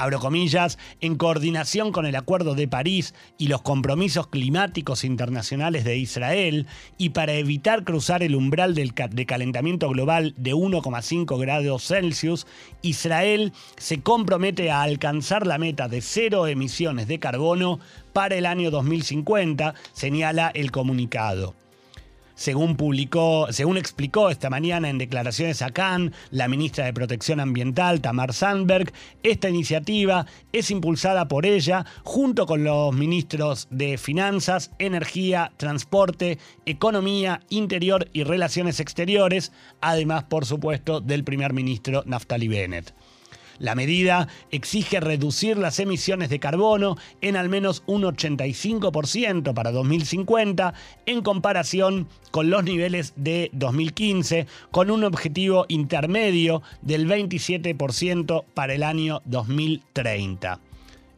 abro 0.00 0.18
comillas, 0.18 0.78
en 1.02 1.16
coordinación 1.16 1.92
con 1.92 2.06
el 2.06 2.16
Acuerdo 2.16 2.54
de 2.54 2.66
París 2.66 3.14
y 3.36 3.48
los 3.48 3.60
compromisos 3.60 4.28
climáticos 4.28 5.04
internacionales 5.04 5.84
de 5.84 5.98
Israel, 5.98 6.66
y 6.96 7.10
para 7.10 7.34
evitar 7.34 7.84
cruzar 7.84 8.22
el 8.22 8.34
umbral 8.34 8.74
del 8.74 8.94
de 9.10 9.26
calentamiento 9.26 9.90
global 9.90 10.34
de 10.38 10.54
1,5 10.54 11.38
grados 11.38 11.86
Celsius, 11.86 12.46
Israel 12.80 13.52
se 13.76 14.00
compromete 14.00 14.70
a 14.70 14.82
alcanzar 14.82 15.46
la 15.46 15.58
meta 15.58 15.86
de 15.86 16.00
cero 16.00 16.46
emisiones 16.46 17.06
de 17.06 17.18
carbono 17.18 17.78
para 18.14 18.36
el 18.36 18.46
año 18.46 18.70
2050, 18.70 19.74
señala 19.92 20.50
el 20.54 20.70
comunicado. 20.70 21.54
Según, 22.40 22.74
publicó, 22.74 23.48
según 23.50 23.76
explicó 23.76 24.30
esta 24.30 24.48
mañana 24.48 24.88
en 24.88 24.96
declaraciones 24.96 25.60
a 25.60 25.72
Cannes 25.72 26.14
la 26.30 26.48
ministra 26.48 26.86
de 26.86 26.94
Protección 26.94 27.38
Ambiental, 27.38 28.00
Tamar 28.00 28.32
Sandberg, 28.32 28.94
esta 29.22 29.50
iniciativa 29.50 30.24
es 30.50 30.70
impulsada 30.70 31.28
por 31.28 31.44
ella 31.44 31.84
junto 32.02 32.46
con 32.46 32.64
los 32.64 32.94
ministros 32.94 33.68
de 33.68 33.98
Finanzas, 33.98 34.70
Energía, 34.78 35.52
Transporte, 35.58 36.38
Economía, 36.64 37.42
Interior 37.50 38.08
y 38.14 38.24
Relaciones 38.24 38.80
Exteriores, 38.80 39.52
además, 39.82 40.24
por 40.24 40.46
supuesto, 40.46 41.02
del 41.02 41.24
primer 41.24 41.52
ministro 41.52 42.04
Naftali 42.06 42.48
Bennett. 42.48 42.94
La 43.60 43.74
medida 43.74 44.26
exige 44.50 45.00
reducir 45.00 45.58
las 45.58 45.78
emisiones 45.80 46.30
de 46.30 46.40
carbono 46.40 46.96
en 47.20 47.36
al 47.36 47.50
menos 47.50 47.82
un 47.86 48.02
85% 48.02 49.52
para 49.52 49.70
2050 49.70 50.72
en 51.04 51.20
comparación 51.20 52.08
con 52.30 52.48
los 52.48 52.64
niveles 52.64 53.12
de 53.16 53.50
2015, 53.52 54.46
con 54.70 54.90
un 54.90 55.04
objetivo 55.04 55.66
intermedio 55.68 56.62
del 56.80 57.06
27% 57.06 58.44
para 58.54 58.72
el 58.72 58.82
año 58.82 59.20
2030. 59.26 60.69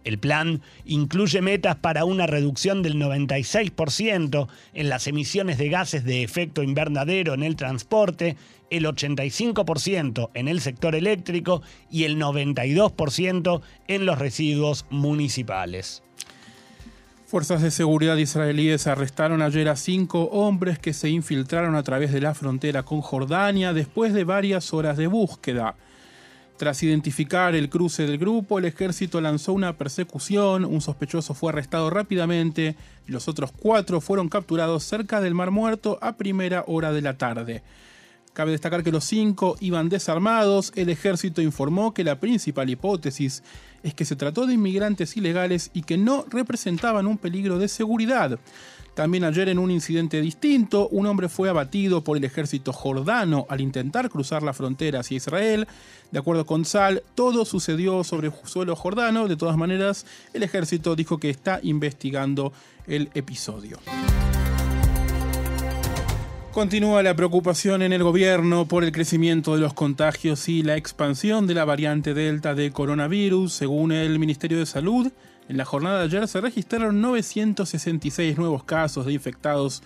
El 0.04 0.18
plan 0.18 0.62
incluye 0.84 1.40
metas 1.40 1.76
para 1.76 2.04
una 2.04 2.26
reducción 2.26 2.82
del 2.82 2.96
96% 2.96 4.48
en 4.74 4.88
las 4.88 5.06
emisiones 5.06 5.58
de 5.58 5.68
gases 5.68 6.04
de 6.04 6.22
efecto 6.22 6.62
invernadero 6.62 7.34
en 7.34 7.42
el 7.42 7.56
transporte, 7.56 8.36
el 8.70 8.86
85% 8.86 10.30
en 10.34 10.48
el 10.48 10.60
sector 10.60 10.94
eléctrico 10.94 11.62
y 11.90 12.04
el 12.04 12.18
92% 12.18 13.60
en 13.88 14.06
los 14.06 14.18
residuos 14.18 14.86
municipales. 14.90 16.02
Fuerzas 17.32 17.62
de 17.62 17.70
seguridad 17.70 18.18
israelíes 18.18 18.86
arrestaron 18.86 19.40
ayer 19.40 19.66
a 19.70 19.76
cinco 19.76 20.24
hombres 20.24 20.78
que 20.78 20.92
se 20.92 21.08
infiltraron 21.08 21.76
a 21.76 21.82
través 21.82 22.12
de 22.12 22.20
la 22.20 22.34
frontera 22.34 22.82
con 22.82 23.00
Jordania 23.00 23.72
después 23.72 24.12
de 24.12 24.24
varias 24.24 24.74
horas 24.74 24.98
de 24.98 25.06
búsqueda. 25.06 25.74
Tras 26.56 26.82
identificar 26.82 27.54
el 27.54 27.68
cruce 27.68 28.06
del 28.06 28.18
grupo, 28.18 28.58
el 28.58 28.66
ejército 28.66 29.20
lanzó 29.20 29.52
una 29.52 29.76
persecución, 29.76 30.64
un 30.64 30.80
sospechoso 30.80 31.34
fue 31.34 31.50
arrestado 31.50 31.90
rápidamente 31.90 32.76
y 33.08 33.12
los 33.12 33.26
otros 33.26 33.50
cuatro 33.52 34.00
fueron 34.00 34.28
capturados 34.28 34.84
cerca 34.84 35.20
del 35.20 35.34
Mar 35.34 35.50
Muerto 35.50 35.98
a 36.00 36.16
primera 36.16 36.64
hora 36.66 36.92
de 36.92 37.02
la 37.02 37.18
tarde. 37.18 37.62
Cabe 38.32 38.52
destacar 38.52 38.82
que 38.82 38.92
los 38.92 39.04
cinco 39.04 39.56
iban 39.60 39.90
desarmados, 39.90 40.72
el 40.74 40.88
ejército 40.88 41.42
informó 41.42 41.92
que 41.92 42.04
la 42.04 42.18
principal 42.18 42.70
hipótesis 42.70 43.42
es 43.82 43.92
que 43.92 44.06
se 44.06 44.16
trató 44.16 44.46
de 44.46 44.54
inmigrantes 44.54 45.16
ilegales 45.18 45.70
y 45.74 45.82
que 45.82 45.98
no 45.98 46.24
representaban 46.30 47.06
un 47.06 47.18
peligro 47.18 47.58
de 47.58 47.68
seguridad. 47.68 48.38
También 48.94 49.24
ayer 49.24 49.48
en 49.48 49.58
un 49.58 49.70
incidente 49.70 50.20
distinto, 50.20 50.88
un 50.88 51.06
hombre 51.06 51.30
fue 51.30 51.48
abatido 51.48 52.04
por 52.04 52.18
el 52.18 52.24
ejército 52.24 52.74
jordano 52.74 53.46
al 53.48 53.62
intentar 53.62 54.10
cruzar 54.10 54.42
la 54.42 54.52
frontera 54.52 55.00
hacia 55.00 55.16
Israel. 55.16 55.66
De 56.10 56.18
acuerdo 56.18 56.44
con 56.44 56.66
Sal, 56.66 57.02
todo 57.14 57.46
sucedió 57.46 58.04
sobre 58.04 58.30
suelo 58.44 58.76
jordano. 58.76 59.28
De 59.28 59.36
todas 59.36 59.56
maneras, 59.56 60.04
el 60.34 60.42
ejército 60.42 60.94
dijo 60.94 61.16
que 61.18 61.30
está 61.30 61.58
investigando 61.62 62.52
el 62.86 63.08
episodio. 63.14 63.78
Continúa 66.52 67.02
la 67.02 67.16
preocupación 67.16 67.80
en 67.80 67.94
el 67.94 68.02
gobierno 68.02 68.68
por 68.68 68.84
el 68.84 68.92
crecimiento 68.92 69.54
de 69.54 69.62
los 69.62 69.72
contagios 69.72 70.50
y 70.50 70.62
la 70.62 70.76
expansión 70.76 71.46
de 71.46 71.54
la 71.54 71.64
variante 71.64 72.12
Delta 72.12 72.54
de 72.54 72.70
coronavirus. 72.72 73.54
Según 73.54 73.90
el 73.90 74.18
Ministerio 74.18 74.58
de 74.58 74.66
Salud, 74.66 75.10
en 75.48 75.56
la 75.56 75.64
jornada 75.64 75.98
de 75.98 76.04
ayer 76.04 76.28
se 76.28 76.40
registraron 76.40 77.00
966 77.00 78.38
nuevos 78.38 78.64
casos 78.64 79.06
de 79.06 79.12
infectados 79.12 79.82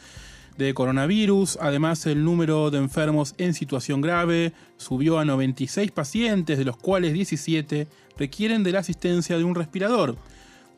de 0.59 0.75
coronavirus. 0.75 1.59
Además, 1.61 2.07
el 2.07 2.25
número 2.25 2.71
de 2.71 2.79
enfermos 2.79 3.35
en 3.39 3.55
situación 3.55 4.01
grave 4.01 4.53
subió 4.77 5.19
a 5.19 5.25
96 5.25 5.91
pacientes, 5.91 6.59
de 6.59 6.65
los 6.65 6.77
cuales 6.77 7.13
17 7.13 7.89
requieren 8.17 8.63
de 8.63 8.73
la 8.73 8.81
asistencia 8.81 9.39
de 9.39 9.45
un 9.45 9.55
respirador. 9.55 10.17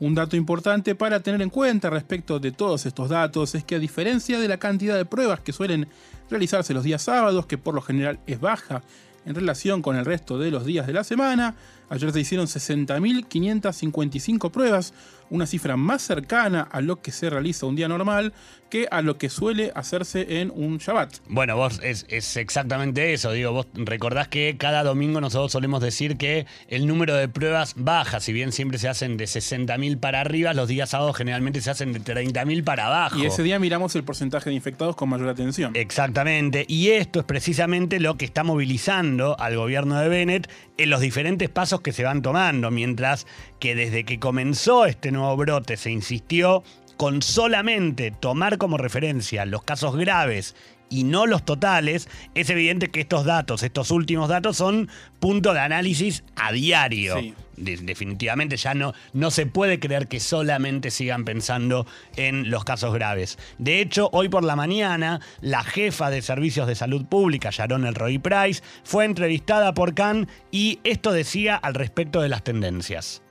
Un 0.01 0.15
dato 0.15 0.37
importante 0.37 0.95
para 0.95 1.21
tener 1.21 1.43
en 1.43 1.51
cuenta 1.51 1.91
respecto 1.91 2.39
de 2.39 2.53
todos 2.53 2.87
estos 2.87 3.09
datos 3.09 3.57
es 3.57 3.65
que 3.65 3.75
a 3.75 3.81
diferencia 3.81 4.39
de 4.39 4.47
la 4.47 4.59
cantidad 4.59 4.97
de 4.97 5.05
pruebas 5.05 5.41
que 5.41 5.53
suelen 5.53 5.89
realizarse 6.31 6.73
los 6.73 6.85
días 6.85 7.03
sábados, 7.03 7.47
que 7.47 7.59
por 7.59 7.75
lo 7.75 7.81
general 7.83 8.21
es 8.27 8.41
baja 8.41 8.83
en 9.27 9.35
relación 9.35 9.83
con 9.83 9.97
el 9.97 10.05
resto 10.05 10.39
de 10.39 10.53
los 10.53 10.65
días 10.65 10.87
de 10.87 10.93
la 10.93 11.03
semana, 11.03 11.57
Ayer 11.91 12.13
se 12.13 12.21
hicieron 12.21 12.47
60.555 12.47 14.51
pruebas, 14.51 14.95
una 15.31 15.47
cifra 15.47 15.77
más 15.77 16.03
cercana 16.03 16.63
a 16.63 16.81
lo 16.81 17.01
que 17.01 17.13
se 17.13 17.31
realiza 17.31 17.67
un 17.67 17.77
día 17.77 17.89
normal 17.89 18.33
que 18.69 18.87
a 18.91 19.03
lo 19.03 19.19
que 19.19 19.31
suele 19.31 19.73
hacerse 19.75 20.41
en 20.41 20.53
un 20.55 20.79
Shabbat. 20.79 21.19
Bueno, 21.29 21.57
vos 21.57 21.81
es, 21.83 22.07
exactamente 22.11 23.15
eso, 23.15 23.33
digo, 23.33 23.53
vos 23.53 23.67
recordás 23.75 24.29
que 24.29 24.57
cada 24.59 24.83
domingo 24.83 25.21
nosotros 25.21 25.53
solemos 25.53 25.81
decir 25.81 26.17
que 26.17 26.47
el 26.69 26.87
número 26.87 27.15
de 27.15 27.29
pruebas 27.29 27.75
baja, 27.77 28.21
si 28.21 28.33
bien 28.33 28.53
siempre 28.53 28.79
se 28.79 28.89
hacen 28.89 29.17
de 29.17 29.25
60.000 29.25 29.99
para 29.99 30.21
arriba, 30.21 30.53
los 30.53 30.69
días 30.69 30.91
sábados 30.91 31.17
generalmente 31.17 31.61
se 31.61 31.71
hacen 31.71 31.93
de 31.93 32.01
30.000 32.01 32.65
para 32.65 32.87
abajo. 32.87 33.19
Y 33.19 33.25
ese 33.25 33.43
día 33.43 33.59
miramos 33.59 33.95
el 33.97 34.05
porcentaje 34.05 34.51
de 34.51 34.57
infectados 34.57 34.97
con 34.97 35.09
mayor 35.09 35.29
atención. 35.29 35.73
Exactamente, 35.75 36.65
y 36.69 36.89
esto 36.89 37.21
es 37.21 37.25
precisamente 37.25 38.01
lo 38.01 38.17
que 38.17 38.25
está 38.25 38.45
movilizando 38.45 39.39
al 39.39 39.57
gobierno 39.57 39.99
de 39.99 40.09
Bennett 40.09 40.51
en 40.77 40.91
los 40.91 41.01
diferentes 41.01 41.49
pasos 41.49 41.78
que 41.81 41.93
se 41.93 42.05
van 42.05 42.23
tomando, 42.23 42.71
mientras 42.71 43.27
que 43.59 43.75
desde 43.75 44.05
que 44.05 44.19
comenzó 44.19 44.87
este 44.87 45.13
nuevo 45.13 45.37
brote 45.37 45.77
se 45.77 45.91
insistió 45.91 46.63
con 46.97 47.23
solamente 47.23 48.11
tomar 48.11 48.59
como 48.59 48.77
referencia 48.77 49.47
los 49.47 49.63
casos 49.63 49.97
graves 49.97 50.55
y 50.91 51.05
no 51.05 51.27
los 51.27 51.45
totales, 51.45 52.09
es 52.35 52.51
evidente 52.51 52.89
que 52.89 53.01
estos 53.01 53.25
datos, 53.25 53.63
estos 53.63 53.91
últimos 53.91 54.29
datos, 54.29 54.57
son 54.57 54.89
punto 55.21 55.53
de 55.53 55.61
análisis 55.61 56.25
a 56.37 56.53
diario. 56.53 57.17
definitivamente 57.57 58.57
ya 58.57 58.75
no, 58.75 58.95
no 59.13 59.31
se 59.31 59.47
puede 59.47 59.81
creer 59.81 60.07
que 60.07 60.21
solamente 60.21 60.91
sigan 60.91 61.25
pensando 61.25 61.87
en 62.17 62.51
los 62.51 62.65
casos 62.65 62.95
graves. 62.95 63.39
De 63.59 63.81
hecho, 63.81 64.11
hoy 64.13 64.29
por 64.29 64.45
la 64.45 64.57
mañana, 64.57 65.21
la 65.41 65.65
jefa 65.65 66.11
de 66.11 66.23
Servicios 66.23 66.67
de 66.67 66.75
Salud 66.75 67.07
Pública, 67.07 67.51
Sharon 67.51 67.87
Elroy 67.87 68.19
Price, 68.19 68.63
fue 68.85 69.05
entrevistada 69.05 69.75
por 69.75 69.95
Cannes 69.95 70.29
y 70.51 70.79
esto 70.85 71.13
decía 71.13 71.57
al 71.57 71.75
respecto 71.75 72.21
de 72.21 72.29
las 72.29 72.45
tendencias. 72.45 73.23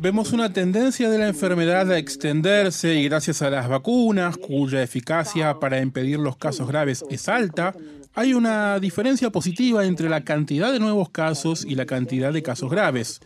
Vemos 0.00 0.32
una 0.32 0.52
tendencia 0.52 1.08
de 1.08 1.18
la 1.18 1.28
enfermedad 1.28 1.90
a 1.90 1.98
extenderse 1.98 2.94
y 2.96 3.08
gracias 3.08 3.40
a 3.42 3.50
las 3.50 3.68
vacunas, 3.68 4.36
cuya 4.36 4.82
eficacia 4.82 5.58
para 5.60 5.80
impedir 5.80 6.18
los 6.18 6.36
casos 6.36 6.66
graves 6.66 7.04
es 7.10 7.28
alta, 7.28 7.74
hay 8.14 8.34
una 8.34 8.80
diferencia 8.80 9.30
positiva 9.30 9.84
entre 9.84 10.08
la 10.08 10.24
cantidad 10.24 10.72
de 10.72 10.80
nuevos 10.80 11.10
casos 11.10 11.64
y 11.64 11.76
la 11.76 11.86
cantidad 11.86 12.32
de 12.32 12.42
casos 12.42 12.70
graves. 12.70 13.20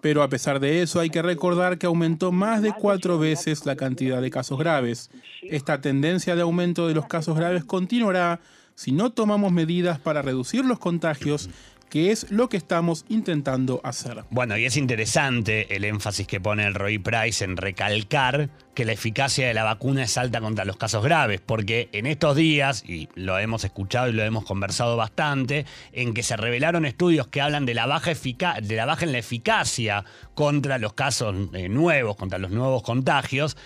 Pero 0.00 0.22
a 0.22 0.28
pesar 0.28 0.60
de 0.60 0.82
eso 0.82 1.00
hay 1.00 1.10
que 1.10 1.22
recordar 1.22 1.76
que 1.76 1.86
aumentó 1.86 2.30
más 2.30 2.62
de 2.62 2.72
cuatro 2.72 3.18
veces 3.18 3.66
la 3.66 3.74
cantidad 3.74 4.22
de 4.22 4.30
casos 4.30 4.58
graves. 4.58 5.10
Esta 5.42 5.80
tendencia 5.80 6.36
de 6.36 6.42
aumento 6.42 6.86
de 6.86 6.94
los 6.94 7.06
casos 7.06 7.36
graves 7.36 7.64
continuará 7.64 8.38
si 8.78 8.92
no 8.92 9.10
tomamos 9.10 9.50
medidas 9.50 9.98
para 9.98 10.22
reducir 10.22 10.64
los 10.64 10.78
contagios 10.78 11.50
que 11.90 12.12
es 12.12 12.30
lo 12.30 12.48
que 12.48 12.56
estamos 12.56 13.04
intentando 13.08 13.80
hacer. 13.82 14.22
Bueno, 14.30 14.56
y 14.56 14.66
es 14.66 14.76
interesante 14.76 15.74
el 15.74 15.82
énfasis 15.82 16.28
que 16.28 16.40
pone 16.40 16.64
el 16.64 16.74
Roy 16.74 16.98
Price 16.98 17.44
en 17.44 17.56
recalcar 17.56 18.50
que 18.74 18.84
la 18.84 18.92
eficacia 18.92 19.48
de 19.48 19.54
la 19.54 19.64
vacuna 19.64 20.04
es 20.04 20.16
alta 20.16 20.40
contra 20.40 20.64
los 20.64 20.76
casos 20.76 21.02
graves, 21.02 21.40
porque 21.44 21.88
en 21.90 22.06
estos 22.06 22.36
días, 22.36 22.84
y 22.86 23.08
lo 23.16 23.40
hemos 23.40 23.64
escuchado 23.64 24.10
y 24.10 24.12
lo 24.12 24.22
hemos 24.22 24.44
conversado 24.44 24.96
bastante, 24.96 25.66
en 25.90 26.14
que 26.14 26.22
se 26.22 26.36
revelaron 26.36 26.84
estudios 26.84 27.26
que 27.26 27.40
hablan 27.40 27.66
de 27.66 27.74
la 27.74 27.86
baja, 27.86 28.12
efica 28.12 28.60
de 28.62 28.76
la 28.76 28.86
baja 28.86 29.06
en 29.06 29.10
la 29.10 29.18
eficacia 29.18 30.04
contra 30.34 30.78
los 30.78 30.92
casos 30.92 31.34
eh, 31.52 31.68
nuevos, 31.68 32.14
contra 32.14 32.38
los 32.38 32.52
nuevos 32.52 32.84
contagios, 32.84 33.56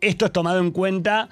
esto 0.00 0.26
es 0.26 0.32
tomado 0.32 0.60
en 0.60 0.70
cuenta 0.70 1.28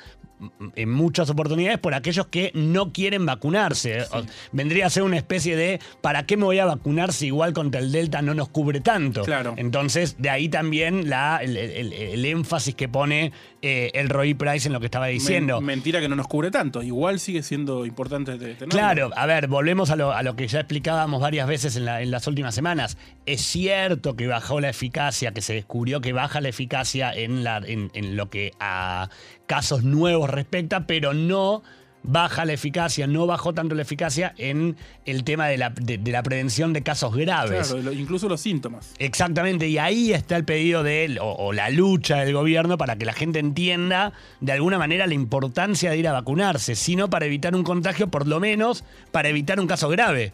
en 0.74 0.90
muchas 0.90 1.30
oportunidades 1.30 1.78
por 1.78 1.94
aquellos 1.94 2.26
que 2.26 2.50
no 2.54 2.92
quieren 2.92 3.24
vacunarse. 3.24 4.04
Vendría 4.52 4.86
a 4.86 4.90
ser 4.90 5.02
una 5.02 5.16
especie 5.16 5.56
de 5.56 5.80
¿para 6.02 6.26
qué 6.26 6.36
me 6.36 6.44
voy 6.44 6.58
a 6.58 6.66
vacunar 6.66 7.12
si 7.12 7.26
igual 7.26 7.52
contra 7.52 7.80
el 7.80 7.90
Delta 7.92 8.20
no 8.22 8.34
nos 8.34 8.48
cubre 8.48 8.80
tanto? 8.80 9.22
Claro. 9.22 9.54
Entonces, 9.56 10.16
de 10.18 10.28
ahí 10.30 10.48
también 10.48 11.08
la, 11.08 11.38
el, 11.42 11.56
el- 11.56 11.92
el 11.92 12.24
énfasis 12.24 12.74
que 12.74 12.88
pone 12.88 13.32
eh, 13.66 13.90
el 13.94 14.08
Roy 14.08 14.34
Price 14.34 14.68
en 14.68 14.72
lo 14.72 14.80
que 14.80 14.86
estaba 14.86 15.06
diciendo. 15.06 15.56
Men- 15.60 15.66
mentira 15.66 16.00
que 16.00 16.08
no 16.08 16.16
nos 16.16 16.28
cubre 16.28 16.50
tanto. 16.50 16.82
Igual 16.82 17.18
sigue 17.20 17.42
siendo 17.42 17.84
importante 17.86 18.36
tenerlo. 18.38 18.66
Claro, 18.68 19.10
a 19.16 19.26
ver, 19.26 19.48
volvemos 19.48 19.90
a 19.90 19.96
lo, 19.96 20.12
a 20.12 20.22
lo 20.22 20.36
que 20.36 20.46
ya 20.48 20.60
explicábamos 20.60 21.20
varias 21.20 21.46
veces 21.48 21.76
en, 21.76 21.84
la- 21.84 22.02
en 22.02 22.10
las 22.10 22.26
últimas 22.26 22.54
semanas. 22.54 22.96
Es 23.26 23.42
cierto 23.42 24.16
que 24.16 24.26
bajó 24.26 24.60
la 24.60 24.68
eficacia, 24.68 25.32
que 25.32 25.42
se 25.42 25.54
descubrió 25.54 26.00
que 26.00 26.12
baja 26.12 26.40
la 26.40 26.48
eficacia 26.48 27.12
en, 27.12 27.44
la, 27.44 27.58
en, 27.58 27.90
en 27.94 28.16
lo 28.16 28.30
que 28.30 28.52
a 28.60 29.08
casos 29.46 29.82
nuevos 29.84 30.30
respecta, 30.30 30.86
pero 30.86 31.14
no 31.14 31.62
baja 32.06 32.44
la 32.44 32.52
eficacia, 32.52 33.06
no 33.06 33.26
bajó 33.26 33.52
tanto 33.52 33.74
la 33.74 33.82
eficacia 33.82 34.34
en 34.38 34.76
el 35.04 35.24
tema 35.24 35.46
de 35.48 35.58
la, 35.58 35.70
de- 35.70 35.98
de 35.98 36.12
la 36.12 36.22
prevención 36.22 36.72
de 36.72 36.82
casos 36.82 37.14
graves. 37.14 37.68
Claro, 37.68 37.92
incluso 37.92 38.28
los 38.28 38.40
síntomas. 38.40 38.94
Exactamente, 38.98 39.68
y 39.68 39.78
ahí 39.78 40.12
está 40.12 40.36
el 40.36 40.44
pedido 40.44 40.82
de 40.82 41.04
él, 41.04 41.18
o, 41.20 41.32
o 41.32 41.52
la 41.52 41.70
lucha 41.70 42.18
del 42.18 42.32
gobierno 42.32 42.78
para 42.78 42.96
que 42.96 43.04
la 43.04 43.12
gente 43.12 43.38
entienda 43.38 44.12
de 44.40 44.52
alguna 44.52 44.78
manera 44.78 45.06
la 45.06 45.14
importancia 45.14 45.90
de 45.90 45.98
ir 45.98 46.08
a 46.08 46.12
vacunarse, 46.12 46.74
sino 46.76 47.10
para 47.10 47.26
evitar 47.26 47.54
un 47.54 47.64
contagio, 47.64 48.08
por 48.08 48.26
lo 48.26 48.40
menos 48.40 48.84
para 49.12 49.28
evitar 49.28 49.60
un 49.60 49.66
caso 49.66 49.88
grave. 49.88 50.32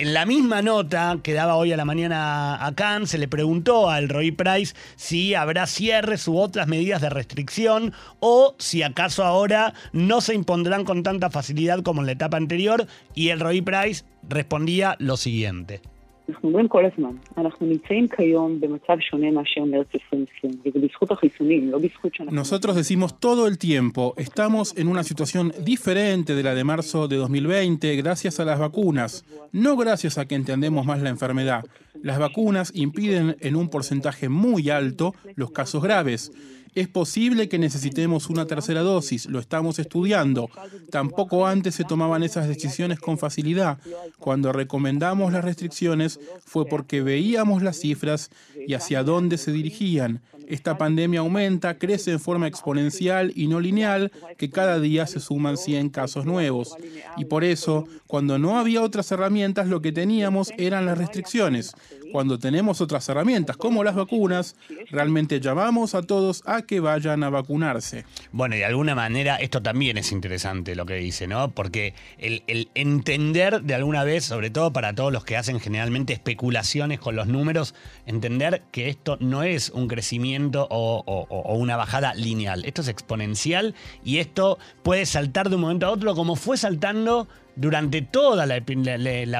En 0.00 0.14
la 0.14 0.24
misma 0.24 0.62
nota 0.62 1.18
que 1.22 1.34
daba 1.34 1.56
hoy 1.56 1.72
a 1.72 1.76
la 1.76 1.84
mañana 1.84 2.64
a 2.64 2.74
Khan, 2.74 3.06
se 3.06 3.18
le 3.18 3.28
preguntó 3.28 3.90
al 3.90 4.08
Roy 4.08 4.32
Price 4.32 4.74
si 4.96 5.34
habrá 5.34 5.66
cierres 5.66 6.26
u 6.26 6.38
otras 6.38 6.66
medidas 6.68 7.02
de 7.02 7.10
restricción 7.10 7.92
o 8.18 8.54
si 8.58 8.82
acaso 8.82 9.24
ahora 9.24 9.74
no 9.92 10.22
se 10.22 10.32
impondrán 10.32 10.86
con 10.86 11.02
tanta 11.02 11.28
facilidad 11.28 11.82
como 11.82 12.00
en 12.00 12.06
la 12.06 12.12
etapa 12.12 12.38
anterior, 12.38 12.86
y 13.14 13.28
el 13.28 13.40
Roy 13.40 13.60
Price 13.60 14.04
respondía 14.26 14.96
lo 15.00 15.18
siguiente. 15.18 15.82
אנחנו 16.29 16.49
אומרים 16.49 16.67
כל 16.67 16.83
הזמן, 16.85 17.15
אנחנו 17.37 17.67
נמצאים 17.67 18.07
כיום 18.07 18.59
במצב 18.59 18.97
שונה 18.99 19.31
מאשר 19.31 19.63
מרץ 19.63 19.87
2020, 19.93 20.53
וזה 20.65 20.79
בזכות 20.79 21.11
החיסונים, 21.11 21.71
לא 21.71 21.77
בזכות 21.77 22.15
שאנחנו... 22.15 22.35
Nosotros 22.35 22.75
decimos 22.75 23.19
todo 23.19 23.47
el 23.47 23.57
tiempo, 23.57 24.13
estamos 24.17 24.75
en 24.77 24.87
una 24.87 25.03
situación 25.03 25.53
diferente 25.63 26.33
de 26.33 26.43
la 26.43 26.55
de 26.55 26.63
marzo 26.63 27.07
de 27.07 27.17
2020 27.17 27.95
gracias 27.97 28.39
a 28.39 28.45
las 28.45 28.59
vacunas, 28.59 29.23
no 29.51 29.77
gracias 29.77 30.17
a 30.17 30.25
que 30.25 30.35
entendemos 30.35 30.85
más 30.85 30.99
la 31.01 31.09
enfermedad. 31.09 31.63
Las 32.01 32.17
vacunas 32.17 32.71
impiden 32.73 33.35
en 33.39 33.55
un 33.55 33.69
porcentaje 33.69 34.27
muy 34.27 34.69
alto 34.69 35.13
los 35.35 35.51
casos 35.51 35.83
graves. 35.83 36.31
Es 36.74 36.88
posible 36.88 37.48
que 37.48 37.58
necesitemos 37.58 38.30
una 38.30 38.46
tercera 38.46 38.82
dosis, 38.82 39.26
lo 39.26 39.40
estamos 39.40 39.78
estudiando. 39.78 40.48
Tampoco 40.90 41.46
antes 41.46 41.74
se 41.74 41.84
tomaban 41.84 42.22
esas 42.22 42.46
decisiones 42.46 43.00
con 43.00 43.18
facilidad. 43.18 43.78
Cuando 44.18 44.52
recomendamos 44.52 45.32
las 45.32 45.44
restricciones 45.44 46.20
fue 46.44 46.66
porque 46.66 47.02
veíamos 47.02 47.62
las 47.62 47.78
cifras 47.78 48.30
y 48.66 48.74
hacia 48.74 49.02
dónde 49.02 49.36
se 49.38 49.52
dirigían. 49.52 50.20
Esta 50.50 50.76
pandemia 50.76 51.20
aumenta, 51.20 51.78
crece 51.78 52.10
en 52.10 52.18
forma 52.18 52.48
exponencial 52.48 53.32
y 53.36 53.46
no 53.46 53.60
lineal, 53.60 54.10
que 54.36 54.50
cada 54.50 54.80
día 54.80 55.06
se 55.06 55.20
suman 55.20 55.56
100 55.56 55.90
casos 55.90 56.26
nuevos. 56.26 56.74
Y 57.16 57.26
por 57.26 57.44
eso, 57.44 57.86
cuando 58.08 58.36
no 58.36 58.58
había 58.58 58.82
otras 58.82 59.12
herramientas, 59.12 59.68
lo 59.68 59.80
que 59.80 59.92
teníamos 59.92 60.52
eran 60.58 60.86
las 60.86 60.98
restricciones. 60.98 61.74
Cuando 62.12 62.38
tenemos 62.38 62.80
otras 62.80 63.08
herramientas, 63.08 63.56
como 63.56 63.84
las 63.84 63.94
vacunas, 63.94 64.56
realmente 64.90 65.40
llamamos 65.40 65.94
a 65.94 66.02
todos 66.02 66.42
a 66.46 66.62
que 66.62 66.80
vayan 66.80 67.22
a 67.22 67.30
vacunarse. 67.30 68.04
Bueno, 68.32 68.54
y 68.56 68.58
de 68.58 68.64
alguna 68.64 68.94
manera 68.94 69.36
esto 69.36 69.62
también 69.62 69.98
es 69.98 70.12
interesante 70.12 70.74
lo 70.74 70.86
que 70.86 70.94
dice, 70.94 71.26
¿no? 71.26 71.50
Porque 71.52 71.94
el, 72.18 72.42
el 72.46 72.68
entender 72.74 73.62
de 73.62 73.74
alguna 73.74 74.04
vez, 74.04 74.24
sobre 74.24 74.50
todo 74.50 74.72
para 74.72 74.94
todos 74.94 75.12
los 75.12 75.24
que 75.24 75.36
hacen 75.36 75.60
generalmente 75.60 76.12
especulaciones 76.12 76.98
con 77.00 77.16
los 77.16 77.26
números, 77.26 77.74
entender 78.06 78.62
que 78.72 78.88
esto 78.88 79.16
no 79.20 79.42
es 79.42 79.70
un 79.70 79.88
crecimiento 79.88 80.66
o, 80.70 81.02
o- 81.06 81.26
o 81.30 81.54
una 81.56 81.76
bajada 81.76 82.14
lineal, 82.14 82.64
esto 82.64 82.82
es 82.82 82.88
exponencial 82.88 83.74
y 84.04 84.18
esto 84.18 84.58
puede 84.82 85.06
saltar 85.06 85.48
de 85.48 85.54
un 85.56 85.62
momento 85.62 85.86
a 85.86 85.90
otro 85.90 86.14
como 86.14 86.36
fue 86.36 86.56
saltando 86.56 87.28
durante 87.60 88.00
toda 88.00 88.46
la, 88.46 88.62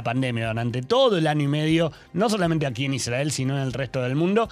pandemia, 0.03 0.49
durante 0.49 0.83
todo 0.83 1.17
el 1.17 1.27
año 1.27 1.45
y 1.45 1.49
medio, 1.49 1.91
no 2.13 2.29
solamente 2.29 2.67
aquí 2.67 2.85
en 2.85 2.93
Israel, 2.93 3.33
sino 3.33 3.57
en 3.57 3.63
el 3.63 3.73
resto 3.73 4.03
del 4.03 4.15
mundo 4.15 4.51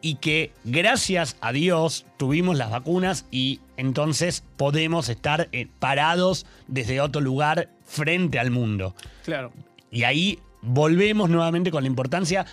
y 0.00 0.14
que 0.14 0.54
gracias 0.64 1.36
a 1.42 1.52
Dios 1.52 2.06
tuvimos 2.16 2.56
las 2.56 2.70
vacunas 2.70 3.26
y 3.30 3.60
entonces 3.76 4.44
podemos 4.56 5.10
estar 5.10 5.50
eh, 5.52 5.68
parados 5.78 6.46
desde 6.68 7.02
otro 7.02 7.20
lugar 7.20 7.68
frente 7.84 8.38
al 8.38 8.50
mundo. 8.50 8.94
Claro. 9.24 9.52
Y 9.90 10.04
ahí 10.04 10.38
volvemos 10.62 11.28
nuevamente 11.28 11.70
con 11.70 11.82
la 11.82 11.88
importancia, 11.88 12.46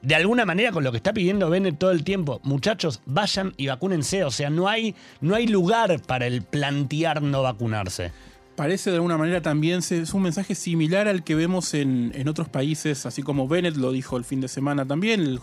de 0.00 0.14
alguna 0.14 0.46
manera 0.46 0.72
con 0.72 0.82
lo 0.82 0.92
que 0.92 0.96
está 0.96 1.12
pidiendo 1.12 1.50
Bennett 1.50 1.78
todo 1.78 1.90
el 1.90 2.04
tiempo. 2.04 2.40
Muchachos, 2.42 3.02
vayan 3.04 3.52
y 3.58 3.66
vacúnense. 3.66 4.24
O 4.24 4.30
sea, 4.30 4.48
no 4.48 4.66
hay, 4.66 4.94
no 5.20 5.34
hay 5.34 5.46
lugar 5.46 6.00
para 6.00 6.26
el 6.26 6.40
plantear 6.40 7.20
no 7.20 7.42
vacunarse. 7.42 8.12
Parece 8.56 8.90
de 8.90 8.96
alguna 8.96 9.18
manera 9.18 9.42
también 9.42 9.80
es 9.80 10.14
un 10.14 10.22
mensaje 10.22 10.54
similar 10.54 11.08
al 11.08 11.24
que 11.24 11.34
vemos 11.34 11.74
en, 11.74 12.12
en 12.14 12.28
otros 12.28 12.48
países, 12.48 13.04
así 13.04 13.22
como 13.22 13.48
Bennett 13.48 13.76
lo 13.76 13.90
dijo 13.90 14.16
el 14.16 14.24
fin 14.24 14.40
de 14.40 14.46
semana 14.46 14.86
también, 14.86 15.40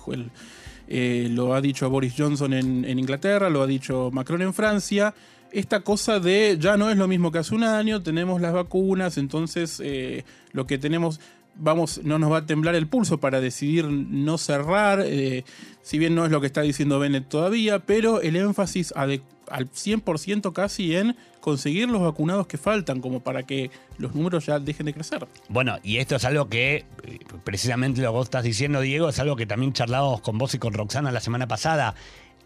eh, 0.88 1.28
lo 1.30 1.54
ha 1.54 1.60
dicho 1.60 1.90
Boris 1.90 2.14
Johnson 2.18 2.54
en, 2.54 2.86
en 2.86 3.00
Inglaterra, 3.00 3.50
lo 3.50 3.62
ha 3.62 3.68
dicho 3.68 4.12
Macron 4.14 4.42
en 4.42 4.54
Francia. 4.54 5.14
Esta 5.52 5.82
cosa 5.82 6.22
de 6.22 6.58
ya 6.58 6.78
no 6.78 6.90
es 6.90 6.96
lo 6.96 7.10
mismo 7.10 7.34
que 7.34 7.40
hace 7.40 7.54
un 7.54 7.66
año, 7.66 8.02
tenemos 8.02 8.40
las 8.40 8.54
vacunas, 8.54 9.18
entonces 9.18 9.82
eh, 9.84 10.24
lo 10.54 10.66
que 10.66 10.78
tenemos, 10.78 11.20
vamos, 11.56 12.02
no 12.04 12.20
nos 12.20 12.32
va 12.32 12.38
a 12.38 12.46
temblar 12.46 12.76
el 12.76 12.88
pulso 12.88 13.20
para 13.20 13.42
decidir 13.42 13.86
no 13.86 14.38
cerrar, 14.38 15.04
eh, 15.06 15.44
si 15.82 15.98
bien 15.98 16.16
no 16.16 16.26
es 16.26 16.32
lo 16.32 16.42
que 16.42 16.48
está 16.48 16.62
diciendo 16.62 17.00
Bennett 17.00 17.28
todavía, 17.28 17.80
pero 17.80 18.22
el 18.22 18.36
énfasis 18.36 18.94
al 18.96 19.22
100% 19.50 20.54
casi 20.54 20.96
en 20.96 21.16
conseguir 21.40 21.90
los 21.90 22.02
vacunados 22.02 22.48
que 22.48 22.58
faltan, 22.58 23.02
como 23.02 23.20
para 23.20 23.44
que 23.44 23.72
los 23.98 24.16
números 24.16 24.46
ya 24.46 24.60
dejen 24.60 24.86
de 24.86 24.94
crecer. 24.94 25.28
Bueno, 25.50 25.78
y 25.84 25.98
esto 25.98 26.16
es 26.16 26.26
algo 26.26 26.48
que, 26.48 26.86
precisamente 27.44 28.02
lo 28.02 28.10
que 28.10 28.14
vos 28.14 28.26
estás 28.28 28.44
diciendo, 28.44 28.80
Diego, 28.80 29.10
es 29.10 29.20
algo 29.20 29.36
que 29.36 29.46
también 29.46 29.74
charlábamos 29.74 30.22
con 30.22 30.38
vos 30.38 30.54
y 30.54 30.60
con 30.60 30.74
Roxana 30.74 31.12
la 31.12 31.20
semana 31.20 31.48
pasada. 31.48 31.96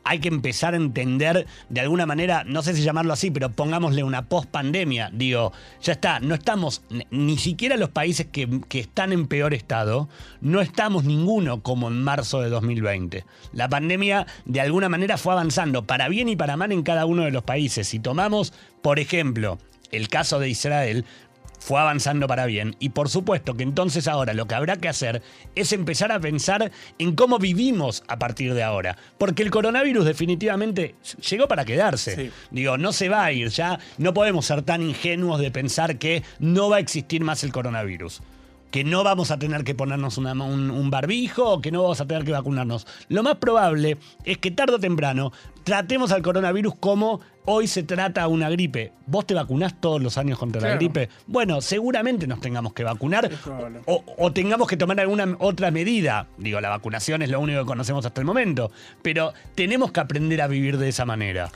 Hay 0.06 0.20
que 0.20 0.28
empezar 0.28 0.74
a 0.74 0.78
entender 0.78 1.48
de 1.70 1.82
alguna 1.82 2.06
manera, 2.06 2.44
no 2.46 2.62
sé 2.62 2.76
si 2.76 2.84
llamarlo 2.84 3.12
así, 3.12 3.32
pero 3.32 3.50
pongámosle 3.52 4.04
una 4.04 4.30
post-pandemia. 4.30 5.10
Digo, 5.12 5.52
ya 5.82 5.94
está, 5.94 6.20
no 6.20 6.36
estamos, 6.36 6.84
ni- 7.10 7.38
siquiera 7.38 7.76
los 7.76 7.89
países 7.89 8.28
que, 8.32 8.62
que 8.70 8.80
están 8.80 9.12
en 9.12 9.28
peor 9.28 9.54
estado, 9.54 10.08
no 10.41 10.62
estamos 10.62 11.04
ninguno 11.06 11.62
como 11.63 11.88
en 11.88 12.02
marzo 12.04 12.39
de 12.41 12.50
2020. 12.50 13.26
La 13.52 13.68
pandemia 13.68 14.28
de 14.46 14.62
alguna 14.62 14.89
manera 14.89 15.18
fue 15.18 15.34
avanzando, 15.34 15.86
para 15.86 16.08
bien 16.08 16.30
y 16.30 16.36
para 16.36 16.56
mal 16.56 16.72
en 16.72 16.84
cada 16.84 17.06
uno 17.06 17.24
de 17.24 17.32
los 17.32 17.44
países. 17.44 17.88
Si 17.88 18.00
tomamos, 18.00 18.54
por 18.82 19.00
ejemplo, 19.00 19.58
el 19.91 20.08
caso 20.10 20.39
de 20.39 20.50
Israel, 20.50 21.06
fue 21.65 21.82
avanzando 21.82 22.28
para 22.28 22.45
bien. 22.45 22.75
Y 22.80 22.89
por 22.89 23.10
supuesto 23.10 23.56
que 23.56 23.63
entonces 23.63 24.08
ahora 24.08 24.36
lo 24.36 24.45
que 24.45 24.54
habrá 24.54 24.78
que 24.78 24.88
hacer 24.88 25.23
es 25.56 25.73
empezar 25.73 26.12
a 26.12 26.19
pensar 26.19 26.71
en 26.99 27.15
cómo 27.15 27.39
vivimos 27.39 28.04
a 28.08 28.19
partir 28.19 28.54
de 28.54 28.62
ahora. 28.62 28.97
Porque 29.17 29.41
el 29.41 29.49
coronavirus 29.49 30.06
definitivamente 30.06 30.93
llegó 31.28 31.47
para 31.47 31.65
quedarse. 31.65 32.15
Sí. 32.15 32.32
Digo, 32.51 32.78
no 32.78 32.93
se 32.93 33.10
va 33.10 33.25
a 33.25 33.32
ir. 33.32 33.49
Ya 33.49 33.80
no 33.97 34.13
podemos 34.13 34.45
ser 34.45 34.62
tan 34.62 34.84
ingenuos 34.84 35.39
de 35.39 35.49
pensar 35.49 35.97
que 35.97 36.21
no 36.38 36.69
va 36.69 36.75
a 36.75 36.82
existir 36.82 37.23
más 37.23 37.43
el 37.43 37.51
coronavirus. 37.51 38.21
Que 38.75 38.83
no 38.83 39.05
vamos 39.05 39.31
a 39.31 39.39
tener 39.39 39.63
que 39.63 39.73
ponernos 39.73 40.17
una- 40.17 40.33
un, 40.33 40.69
un 40.69 40.89
barbijo 40.89 41.49
o 41.49 41.61
que 41.61 41.71
no 41.71 41.81
vamos 41.83 42.01
a 42.01 42.05
tener 42.05 42.25
que 42.25 42.33
vacunarnos. 42.33 42.85
Lo 43.07 43.23
más 43.23 43.35
probable 43.38 43.95
es 44.25 44.38
que 44.38 44.51
tarde 44.51 44.73
o 44.75 44.79
temprano 44.79 45.31
tratemos 45.63 46.11
al 46.11 46.21
coronavirus 46.21 46.75
como 46.75 47.21
hoy 47.45 47.67
se 47.67 47.83
trata 47.83 48.27
una 48.27 48.49
gripe. 48.49 48.91
¿Vos 49.07 49.25
te 49.25 49.33
vacunás 49.33 49.79
todos 49.79 50.01
los 50.03 50.17
años 50.17 50.38
contra 50.38 50.59
la 50.61 50.75
gripe? 50.75 51.07
Bueno, 51.25 51.61
seguramente 51.61 52.27
nos 52.27 52.41
tengamos 52.41 52.73
que 52.73 52.83
vacunar 52.83 53.31
o 54.17 54.31
tengamos 54.33 54.67
que 54.67 54.75
tomar 54.75 54.99
alguna 54.99 55.38
otra 55.39 55.71
medida. 55.71 56.27
Digo, 56.38 56.59
la 56.59 56.67
vacunación 56.67 57.21
es 57.21 57.29
lo 57.29 57.39
único 57.39 57.61
que 57.61 57.65
conocemos 57.65 58.05
hasta 58.05 58.19
el 58.19 58.25
momento, 58.25 58.71
pero 59.01 59.31
tenemos 59.55 59.93
que 59.93 60.01
aprender 60.01 60.41
a 60.41 60.47
vivir 60.47 60.77
de 60.77 60.89
esa 60.89 61.05
manera. 61.05 61.49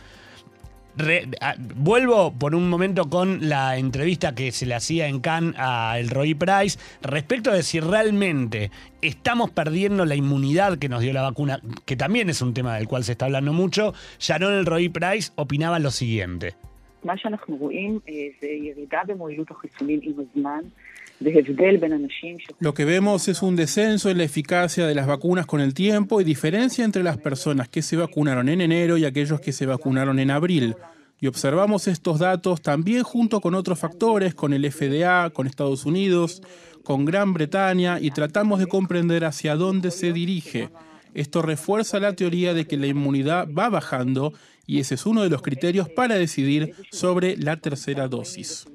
Re- 0.99 1.27
a- 1.41 1.57
vuelvo 1.59 2.33
por 2.33 2.55
un 2.55 2.71
momento 2.71 3.11
con 3.11 3.49
la 3.49 3.77
entrevista 3.79 4.33
que 4.37 4.53
se 4.53 4.65
le 4.65 4.75
hacía 4.77 5.09
en 5.09 5.19
Cannes 5.19 5.55
a 5.59 5.99
el 5.99 6.09
Roy 6.09 6.35
Price 6.35 6.79
respecto 7.03 7.51
de 7.51 7.65
si 7.65 7.81
realmente 7.81 8.71
estamos 9.03 9.51
perdiendo 9.51 10.05
la 10.05 10.15
inmunidad 10.15 10.79
que 10.79 10.89
nos 10.89 11.01
dio 11.03 11.13
la 11.13 11.23
vacuna, 11.23 11.61
que 11.85 11.97
también 11.97 12.31
es 12.31 12.41
un 12.43 12.55
tema 12.55 12.77
del 12.77 12.87
cual 12.87 13.03
se 13.03 13.13
está 13.13 13.25
hablando 13.25 13.53
mucho. 13.53 13.93
Sharon 14.21 14.55
el 14.55 14.67
Roy 14.67 14.89
Price 14.89 15.33
opinaba 15.35 15.79
lo 15.81 15.91
siguiente. 15.91 16.55
מה 17.05 17.17
שאנחנו 17.17 17.57
רואים 17.57 17.99
אה, 18.09 18.15
זה 18.41 18.47
ירידה 18.47 18.99
במועילות 19.07 19.51
החיסונים 19.51 20.01
עם 20.03 20.13
הזמן, 20.19 20.61
Lo 22.60 22.74
que 22.74 22.86
vemos 22.86 23.28
es 23.28 23.42
un 23.42 23.56
descenso 23.56 24.10
en 24.10 24.18
la 24.18 24.24
eficacia 24.24 24.88
de 24.88 24.96
las 24.96 25.08
vacunas 25.08 25.46
con 25.46 25.60
el 25.60 25.74
tiempo 25.74 26.22
y 26.22 26.24
diferencia 26.24 26.86
entre 26.86 27.04
las 27.04 27.18
personas 27.18 27.68
que 27.68 27.82
se 27.82 27.98
vacunaron 27.98 28.48
en 28.50 28.62
enero 28.62 28.98
y 28.98 29.06
aquellos 29.06 29.42
que 29.42 29.52
se 29.52 29.66
vacunaron 29.66 30.20
en 30.20 30.32
abril. 30.32 30.76
Y 31.22 31.28
observamos 31.28 31.88
estos 31.88 32.20
datos 32.20 32.62
también 32.62 33.04
junto 33.04 33.42
con 33.42 33.54
otros 33.54 33.80
factores, 33.80 34.34
con 34.34 34.54
el 34.54 34.72
FDA, 34.72 35.30
con 35.32 35.48
Estados 35.48 35.86
Unidos, 35.86 36.42
con 36.84 37.04
Gran 37.04 37.34
Bretaña, 37.34 38.00
y 38.00 38.12
tratamos 38.12 38.60
de 38.60 38.68
comprender 38.68 39.26
hacia 39.26 39.56
dónde 39.56 39.92
se 39.92 40.14
dirige. 40.14 40.70
Esto 41.14 41.42
refuerza 41.42 42.00
la 42.00 42.14
teoría 42.14 42.54
de 42.54 42.66
que 42.66 42.78
la 42.78 42.88
inmunidad 42.88 43.48
va 43.52 43.70
bajando 43.70 44.34
y 44.66 44.80
ese 44.80 44.96
es 44.96 45.06
uno 45.08 45.24
de 45.24 45.30
los 45.30 45.42
criterios 45.42 45.90
para 45.90 46.16
decidir 46.16 46.76
sobre 46.92 47.36
la 47.36 47.58
tercera 47.58 48.08
dosis. 48.08 48.68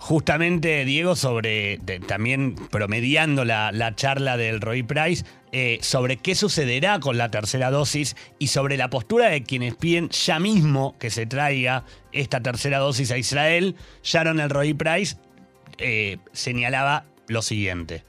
justamente, 0.00 0.84
Diego, 0.86 1.14
sobre 1.14 1.78
también 2.08 2.54
promediando 2.54 3.44
la, 3.44 3.70
la, 3.70 3.94
charla 3.94 4.38
del 4.38 4.60
Roy 4.60 4.82
Price, 4.82 5.24
eh, 5.52 5.78
sobre 5.82 6.16
qué 6.16 6.34
sucederá 6.34 7.00
con 7.00 7.18
la 7.18 7.30
tercera 7.30 7.70
dosis 7.70 8.16
y 8.38 8.46
sobre 8.48 8.78
la 8.78 8.88
postura 8.88 9.28
de 9.28 9.42
quienes 9.42 9.76
piden 9.76 10.08
ya 10.08 10.40
mismo 10.40 10.96
que 10.98 11.10
se 11.10 11.26
traiga 11.26 11.84
esta 12.12 12.40
tercera 12.40 12.78
dosis 12.78 13.10
a 13.12 13.18
Israel. 13.18 13.76
Sharon 14.02 14.40
el 14.40 14.48
Roy 14.48 14.72
Price 14.74 15.16
eh, 15.78 16.16
señalaba 16.32 17.04
lo 17.28 17.42
siguiente. 17.42 18.04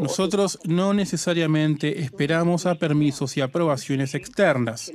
Nosotros 0.00 0.58
no 0.64 0.94
necesariamente 0.94 2.00
esperamos 2.00 2.66
a 2.66 2.76
permisos 2.76 3.36
y 3.36 3.40
aprobaciones 3.40 4.14
externas 4.14 4.92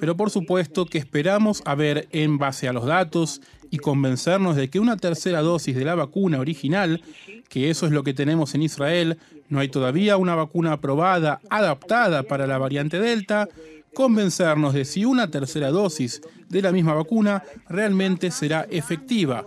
pero 0.00 0.16
por 0.16 0.30
supuesto 0.30 0.86
que 0.86 0.98
esperamos 0.98 1.62
a 1.64 1.74
ver 1.74 2.08
en 2.12 2.38
base 2.38 2.68
a 2.68 2.72
los 2.72 2.86
datos 2.86 3.40
y 3.70 3.78
convencernos 3.78 4.56
de 4.56 4.70
que 4.70 4.80
una 4.80 4.96
tercera 4.96 5.42
dosis 5.42 5.76
de 5.76 5.84
la 5.84 5.94
vacuna 5.94 6.40
original, 6.40 7.02
que 7.48 7.70
eso 7.70 7.86
es 7.86 7.92
lo 7.92 8.02
que 8.02 8.14
tenemos 8.14 8.54
en 8.54 8.62
Israel, 8.62 9.18
no 9.48 9.60
hay 9.60 9.68
todavía 9.68 10.16
una 10.16 10.34
vacuna 10.34 10.72
aprobada 10.72 11.40
adaptada 11.50 12.22
para 12.22 12.46
la 12.46 12.58
variante 12.58 13.00
Delta, 13.00 13.48
convencernos 13.94 14.74
de 14.74 14.84
si 14.84 15.04
una 15.04 15.30
tercera 15.30 15.70
dosis 15.70 16.20
de 16.48 16.62
la 16.62 16.72
misma 16.72 16.94
vacuna 16.94 17.42
realmente 17.68 18.30
será 18.30 18.66
efectiva. 18.70 19.44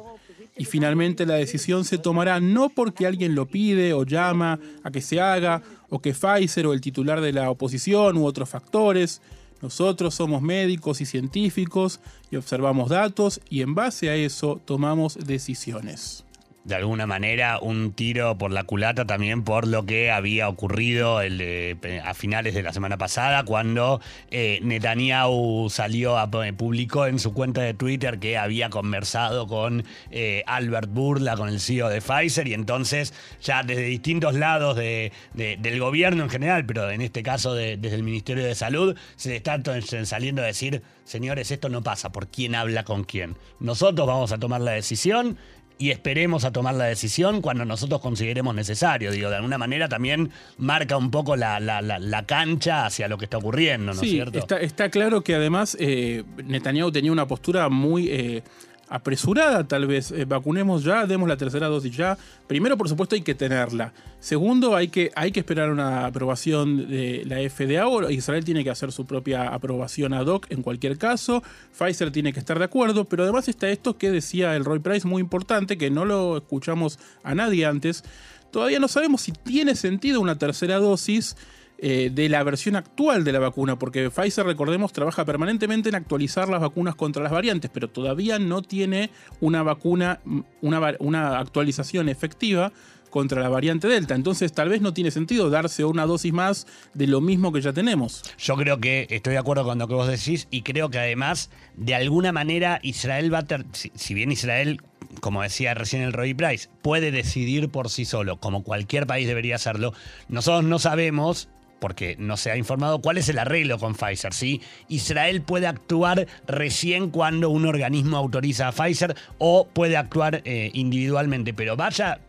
Y 0.58 0.66
finalmente 0.66 1.26
la 1.26 1.36
decisión 1.36 1.86
se 1.86 1.98
tomará 1.98 2.40
no 2.40 2.70
porque 2.70 3.08
alguien 3.08 3.34
lo 3.34 3.46
pide 3.46 3.94
o 3.94 4.04
llama 4.04 4.60
a 4.84 4.92
que 4.92 5.02
se 5.02 5.22
haga, 5.22 5.62
o 5.90 6.00
que 6.00 6.14
Pfizer 6.14 6.68
o 6.68 6.74
el 6.74 6.82
titular 6.82 7.22
de 7.22 7.34
la 7.34 7.50
oposición 7.50 8.18
u 8.18 8.26
otros 8.26 8.50
factores. 8.50 9.22
Nosotros 9.62 10.16
somos 10.16 10.42
médicos 10.42 11.02
y 11.02 11.06
científicos 11.06 12.00
y 12.32 12.36
observamos 12.36 12.90
datos 12.90 13.42
y 13.50 13.62
en 13.62 13.76
base 13.76 14.10
a 14.10 14.16
eso 14.16 14.60
tomamos 14.66 15.18
decisiones. 15.26 16.26
De 16.64 16.76
alguna 16.76 17.08
manera 17.08 17.58
un 17.60 17.92
tiro 17.94 18.38
por 18.38 18.52
la 18.52 18.64
culata 18.66 19.06
también 19.06 19.44
por 19.44 19.68
lo 19.68 19.86
que 19.86 20.12
había 20.12 20.48
ocurrido 20.48 21.22
el, 21.22 21.40
eh, 21.42 21.76
a 22.06 22.14
finales 22.14 22.54
de 22.54 22.62
la 22.62 22.72
semana 22.72 22.98
pasada 23.00 23.44
cuando 23.44 24.00
eh, 24.30 24.60
Netanyahu 24.62 25.70
salió 25.72 26.20
a, 26.20 26.30
publicó 26.30 27.08
en 27.08 27.18
su 27.18 27.34
cuenta 27.34 27.62
de 27.62 27.74
Twitter 27.74 28.20
que 28.20 28.38
había 28.38 28.70
conversado 28.70 29.48
con 29.48 29.84
eh, 30.12 30.44
Albert 30.46 30.90
Burla, 30.92 31.36
con 31.36 31.50
el 31.50 31.60
CEO 31.60 31.90
de 31.90 32.00
Pfizer 32.02 32.48
y 32.48 32.54
entonces 32.54 33.14
ya 33.42 33.64
desde 33.64 33.84
distintos 33.84 34.36
lados 34.36 34.76
de- 34.76 35.12
de- 35.34 35.58
del 35.58 35.80
gobierno 35.80 36.24
en 36.24 36.30
general, 36.30 36.66
pero 36.66 36.92
en 36.92 37.02
este 37.02 37.24
caso 37.24 37.56
de- 37.56 37.78
desde 37.78 37.96
el 37.96 38.04
Ministerio 38.04 38.46
de 38.46 38.54
Salud, 38.54 38.96
se 39.16 39.30
le 39.30 39.36
está 39.38 39.60
saliendo 40.06 40.42
a 40.42 40.46
decir, 40.46 40.84
señores, 41.06 41.50
esto 41.50 41.70
no 41.70 41.82
pasa 41.82 42.12
por 42.12 42.28
quién 42.28 42.54
habla 42.54 42.84
con 42.84 43.04
quién. 43.04 43.36
Nosotros 43.60 44.06
vamos 44.08 44.32
a 44.32 44.38
tomar 44.38 44.62
la 44.62 44.72
decisión 44.72 45.38
y 45.82 45.90
esperemos 45.92 46.46
a 46.46 46.52
tomar 46.52 46.76
la 46.76 46.86
decisión 46.86 47.42
cuando 47.42 47.66
nosotros 47.66 48.00
consideremos 48.02 48.54
necesario. 48.54 49.12
Digo, 49.12 49.30
de 49.30 49.38
alguna 49.38 49.58
manera 49.58 49.90
también 49.90 50.30
marca 50.58 50.96
un 50.96 51.10
poco 51.10 51.36
la, 51.36 51.60
la- 51.60 51.82
la- 51.82 51.98
la 51.98 52.26
cancha 52.26 52.86
hacia 52.86 53.08
lo 53.08 53.18
que 53.18 53.26
está 53.26 53.38
ocurriendo, 53.38 53.88
¿no 53.88 53.92
es 53.94 54.00
cierto? 54.12 54.38
Está, 54.40 54.60
está 54.60 54.90
claro 54.90 55.22
que 55.24 55.34
además 55.36 55.76
eh, 55.80 56.24
Netanyahu 56.46 56.92
tenía 56.92 57.12
una 57.12 57.28
postura 57.28 57.68
muy 57.70 58.10
eh, 58.10 58.44
apresurada, 58.92 59.66
tal 59.66 59.88
vez. 59.88 60.12
Eh, 60.12 60.26
vacunemos 60.26 60.84
ya, 60.84 61.08
demos 61.08 61.28
la 61.28 61.38
tercera 61.38 61.68
dosis 61.68 61.96
ya. 61.96 62.18
Primero, 62.46 62.78
por 62.78 62.90
supuesto, 62.90 63.16
hay 63.16 63.22
que 63.22 63.34
tenerla. 63.34 63.94
Segundo, 64.20 64.76
hay 64.76 64.90
que, 64.90 65.12
hay 65.16 65.32
que 65.32 65.40
esperar 65.40 65.72
una 65.72 66.06
aprobación 66.06 66.90
de 66.90 67.24
la 67.26 67.38
FDA. 67.50 67.88
o 67.88 68.10
Israel 68.12 68.44
tiene 68.44 68.64
que 68.64 68.70
hacer 68.70 68.92
su 68.92 69.06
propia 69.06 69.48
aprobación 69.48 70.14
ad 70.14 70.28
hoc 70.28 70.46
en 70.50 70.62
cualquier 70.62 70.98
caso. 70.98 71.42
Pfizer 71.72 72.12
tiene 72.12 72.34
que 72.34 72.40
estar 72.40 72.60
de 72.60 72.66
acuerdo. 72.66 73.06
Pero 73.06 73.24
además 73.24 73.48
está 73.48 73.70
esto 73.70 73.98
que 73.98 74.12
decía 74.12 74.56
el 74.58 74.66
Roy 74.66 74.80
Price, 74.80 75.08
muy 75.08 75.22
importante, 75.22 75.78
que 75.78 75.90
no 75.90 76.04
lo 76.04 76.38
escuchamos 76.38 77.00
a 77.24 77.34
nadie 77.34 77.66
antes. 77.66 78.04
Todavía 78.52 78.80
no 78.80 78.90
sabemos 78.90 79.22
si 79.22 79.32
tiene 79.32 79.76
sentido 79.76 80.20
una 80.20 80.38
tercera 80.38 80.80
dosis 80.80 81.38
eh, 81.84 82.12
de 82.14 82.30
la 82.30 82.44
versión 82.44 82.76
actual 82.76 83.24
de 83.24 83.32
la 83.32 83.40
vacuna, 83.40 83.78
porque 83.80 84.10
Pfizer, 84.12 84.46
recordemos, 84.46 84.94
trabaja 84.94 85.26
permanentemente 85.26 85.90
en 85.90 85.96
actualizar 85.96 86.48
las 86.48 86.62
vacunas 86.62 86.94
contra 86.96 87.24
las 87.24 87.32
variantes, 87.32 87.72
pero 87.74 87.90
todavía 87.90 88.38
no 88.38 88.62
tiene 88.62 89.10
una 89.40 89.64
vacuna, 89.64 90.20
mm, 90.24 90.40
una, 90.62 90.96
una 91.00 91.40
actualización 91.40 92.08
efectiva 92.08 92.72
contra 93.10 93.42
la 93.42 93.50
variante 93.50 93.90
Delta. 93.90 94.16
Entonces, 94.16 94.54
tal 94.54 94.70
vez 94.70 94.80
no 94.82 94.94
tiene 94.94 95.12
sentido 95.12 95.50
darse 95.50 95.84
una 95.84 96.06
dosis 96.06 96.32
más 96.32 96.66
de 96.94 97.08
lo 97.08 97.20
mismo 97.20 97.52
que 97.52 97.60
ya 97.60 97.74
tenemos. 97.74 98.22
Yo 98.38 98.56
creo 98.56 98.80
que 98.80 99.06
estoy 99.10 99.34
de 99.34 99.40
acuerdo 99.40 99.66
con 99.66 99.78
lo 99.80 99.88
que 99.88 99.96
vos 99.96 100.08
decís 100.08 100.48
y 100.50 100.62
creo 100.62 100.90
que 100.90 101.00
además, 101.00 101.50
de 101.76 101.94
alguna 101.96 102.32
manera, 102.32 102.80
Israel 102.84 103.34
va 103.34 103.40
a... 103.40 103.48
ter- 103.48 103.66
si, 103.74 103.92
si 103.96 104.14
bien 104.14 104.32
Israel, 104.32 104.82
como 105.20 105.42
decía 105.42 105.74
recién 105.74 106.04
el 106.04 106.14
Roy 106.14 106.34
Price, 106.34 106.70
puede 106.82 107.12
decidir 107.12 107.68
por 107.68 107.90
sí 107.90 108.06
solo, 108.06 108.38
como 108.38 108.64
cualquier 108.64 109.08
país 109.08 109.28
debería 109.28 109.56
hacerlo, 109.56 109.94
nosotros 110.30 110.64
no 110.64 110.80
sabemos 110.80 111.50
porque 111.82 112.16
no 112.20 112.38
se 112.38 112.52
ha 112.52 112.58
informado 112.58 113.02
cuál 113.02 113.18
es 113.18 113.28
el 113.28 113.40
arreglo 113.40 113.80
con 113.80 113.96
Pfizer, 113.96 114.36
¿sí? 114.36 114.62
Israel 114.88 115.42
puede 115.42 115.66
actuar 115.66 116.28
recién 116.46 117.10
cuando 117.10 117.50
un 117.50 117.66
organismo 117.66 118.18
autoriza 118.18 118.68
a 118.68 118.72
Pfizer 118.72 119.16
o 119.40 119.68
puede 119.68 119.98
actuar 119.98 120.44
eh, 120.46 120.70
individualmente, 120.76 121.56
pero 121.56 121.76
vaya, 121.76 122.22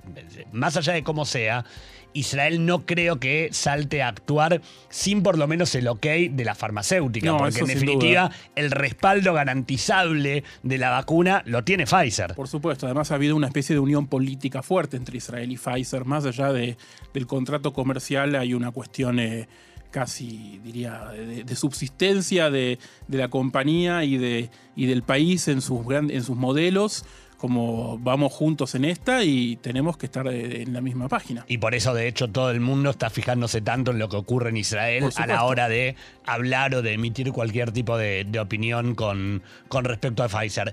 más 0.52 0.78
allá 0.78 0.94
de 0.94 1.02
cómo 1.02 1.26
sea, 1.26 1.66
Israel 2.14 2.64
no 2.66 2.84
creo 2.86 3.18
que 3.18 3.48
salte 3.52 4.02
a 4.02 4.08
actuar 4.08 4.60
sin 4.90 5.22
por 5.22 5.38
lo 5.38 5.46
menos 5.48 5.74
el 5.74 5.88
ok 5.88 6.06
de 6.30 6.44
la 6.44 6.54
farmacéutica, 6.54 7.26
No, 7.26 7.38
porque 7.38 7.60
en 7.60 7.66
definitiva 7.66 8.28
duda. 8.28 8.36
el 8.54 8.70
respaldo 8.70 9.32
garantizable 9.32 10.44
de 10.62 10.78
la 10.78 10.90
vacuna 10.90 11.42
lo 11.46 11.64
tiene 11.64 11.84
Pfizer. 11.86 12.34
Por 12.34 12.48
supuesto, 12.48 12.86
además 12.86 13.10
ha 13.10 13.14
habido 13.14 13.36
una 13.36 13.46
especie 13.46 13.74
de 13.74 13.80
unión 13.80 14.06
política 14.06 14.62
fuerte 14.62 14.96
entre 14.96 15.16
Israel 15.16 15.50
y 15.50 15.56
Pfizer. 15.56 16.04
Más 16.04 16.24
allá 16.26 16.52
de- 16.52 16.76
del 17.14 17.26
contrato 17.26 17.72
comercial 17.72 18.34
hay 18.36 18.54
una 18.54 18.70
cuestión 18.70 19.18
eh, 19.18 19.48
casi, 19.90 20.58
diría, 20.64 21.06
de, 21.08 21.44
de 21.44 21.56
subsistencia 21.56 22.50
de, 22.50 22.78
de 23.08 23.18
la 23.18 23.28
compañía 23.28 24.04
y, 24.04 24.16
de, 24.16 24.50
y 24.74 24.86
del 24.86 25.02
país 25.02 25.48
en 25.48 25.60
sus, 25.60 25.84
gran- 25.86 26.10
en 26.10 26.22
sus 26.22 26.36
modelos. 26.36 27.04
Como 27.42 27.98
vamos 27.98 28.32
juntos 28.32 28.76
en 28.76 28.84
esta 28.84 29.24
y 29.24 29.56
tenemos 29.56 29.96
que 29.96 30.06
estar 30.06 30.28
eh, 30.28 30.62
en 30.62 30.72
la 30.72 30.80
misma 30.80 31.08
página. 31.08 31.44
Y 31.48 31.58
por 31.58 31.74
eso, 31.74 31.92
de 31.92 32.06
hecho, 32.06 32.28
todo 32.28 32.52
el 32.52 32.60
mundo 32.60 32.90
está 32.90 33.10
fijándose 33.10 33.60
tanto 33.60 33.90
en 33.90 33.98
lo 33.98 34.08
que 34.08 34.14
ocurre 34.14 34.50
en 34.50 34.58
Israel 34.58 35.10
a 35.16 35.26
la 35.26 35.42
hora 35.42 35.68
de 35.68 35.96
hablar 36.24 36.72
o 36.76 36.82
de 36.82 36.92
emitir 36.92 37.32
cualquier 37.32 37.72
tipo 37.72 37.98
de, 37.98 38.24
de 38.28 38.38
opinión 38.38 38.94
con, 38.94 39.42
con 39.66 39.84
respecto 39.84 40.22
a 40.22 40.28
Pfizer. 40.28 40.72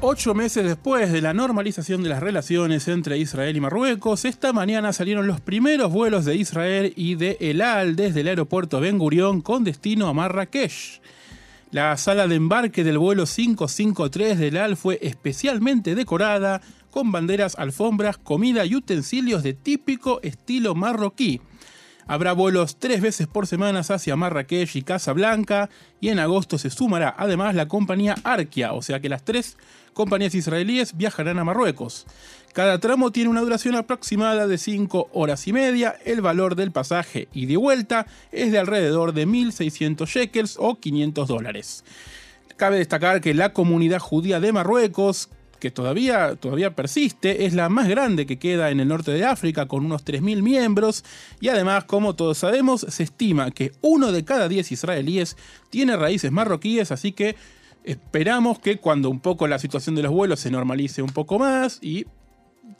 Ocho 0.00 0.34
meses 0.34 0.64
después 0.64 1.12
de 1.12 1.22
la 1.22 1.32
normalización 1.32 2.02
de 2.02 2.08
las 2.08 2.18
relaciones 2.18 2.88
entre 2.88 3.18
Israel 3.18 3.56
y 3.56 3.60
Marruecos, 3.60 4.24
esta 4.24 4.52
mañana 4.52 4.92
salieron 4.92 5.28
los 5.28 5.40
primeros 5.40 5.92
vuelos 5.92 6.24
de 6.24 6.34
Israel 6.34 6.92
y 6.96 7.14
de 7.14 7.36
El 7.38 7.60
Al 7.60 7.94
desde 7.94 8.22
el 8.22 8.26
aeropuerto 8.26 8.80
Ben 8.80 8.98
Gurión 8.98 9.42
con 9.42 9.62
destino 9.62 10.08
a 10.08 10.12
Marrakech. 10.12 11.00
La 11.72 11.96
sala 11.96 12.28
de 12.28 12.34
embarque 12.34 12.84
del 12.84 12.98
vuelo 12.98 13.24
553 13.24 14.38
del 14.38 14.58
Al 14.58 14.76
fue 14.76 14.98
especialmente 15.00 15.94
decorada 15.94 16.60
con 16.90 17.12
banderas, 17.12 17.54
alfombras, 17.58 18.18
comida 18.18 18.66
y 18.66 18.74
utensilios 18.74 19.42
de 19.42 19.54
típico 19.54 20.20
estilo 20.20 20.74
marroquí. 20.74 21.40
Habrá 22.06 22.34
vuelos 22.34 22.76
tres 22.78 23.00
veces 23.00 23.26
por 23.26 23.46
semana 23.46 23.80
hacia 23.80 24.16
Marrakech 24.16 24.76
y 24.76 24.82
Casablanca 24.82 25.70
y 25.98 26.10
en 26.10 26.18
agosto 26.18 26.58
se 26.58 26.68
sumará 26.68 27.14
además 27.16 27.54
la 27.54 27.68
compañía 27.68 28.16
Arkia, 28.22 28.74
o 28.74 28.82
sea 28.82 29.00
que 29.00 29.08
las 29.08 29.24
tres 29.24 29.56
compañías 29.94 30.34
israelíes 30.34 30.94
viajarán 30.94 31.38
a 31.38 31.44
Marruecos. 31.44 32.04
Cada 32.52 32.78
tramo 32.78 33.10
tiene 33.10 33.30
una 33.30 33.40
duración 33.40 33.76
aproximada 33.76 34.46
de 34.46 34.58
5 34.58 35.08
horas 35.14 35.48
y 35.48 35.54
media. 35.54 35.96
El 36.04 36.20
valor 36.20 36.54
del 36.54 36.70
pasaje 36.70 37.28
y 37.32 37.46
de 37.46 37.56
vuelta 37.56 38.06
es 38.30 38.52
de 38.52 38.58
alrededor 38.58 39.14
de 39.14 39.26
1.600 39.26 40.06
shekels 40.06 40.56
o 40.58 40.78
500 40.78 41.28
dólares. 41.28 41.82
Cabe 42.58 42.76
destacar 42.76 43.22
que 43.22 43.32
la 43.32 43.54
comunidad 43.54 44.00
judía 44.00 44.38
de 44.38 44.52
Marruecos, 44.52 45.30
que 45.60 45.70
todavía, 45.70 46.36
todavía 46.36 46.76
persiste, 46.76 47.46
es 47.46 47.54
la 47.54 47.70
más 47.70 47.88
grande 47.88 48.26
que 48.26 48.38
queda 48.38 48.70
en 48.70 48.80
el 48.80 48.88
norte 48.88 49.12
de 49.12 49.24
África, 49.24 49.66
con 49.66 49.86
unos 49.86 50.04
3.000 50.04 50.42
miembros, 50.42 51.04
y 51.40 51.48
además, 51.48 51.84
como 51.84 52.14
todos 52.16 52.36
sabemos, 52.36 52.84
se 52.86 53.02
estima 53.02 53.50
que 53.50 53.72
uno 53.80 54.12
de 54.12 54.26
cada 54.26 54.48
10 54.48 54.72
israelíes 54.72 55.38
tiene 55.70 55.96
raíces 55.96 56.30
marroquíes, 56.30 56.92
así 56.92 57.12
que 57.12 57.34
esperamos 57.84 58.58
que 58.58 58.76
cuando 58.76 59.08
un 59.08 59.20
poco 59.20 59.48
la 59.48 59.58
situación 59.58 59.94
de 59.94 60.02
los 60.02 60.12
vuelos 60.12 60.40
se 60.40 60.50
normalice 60.50 61.00
un 61.00 61.10
poco 61.10 61.38
más 61.38 61.78
y 61.80 62.06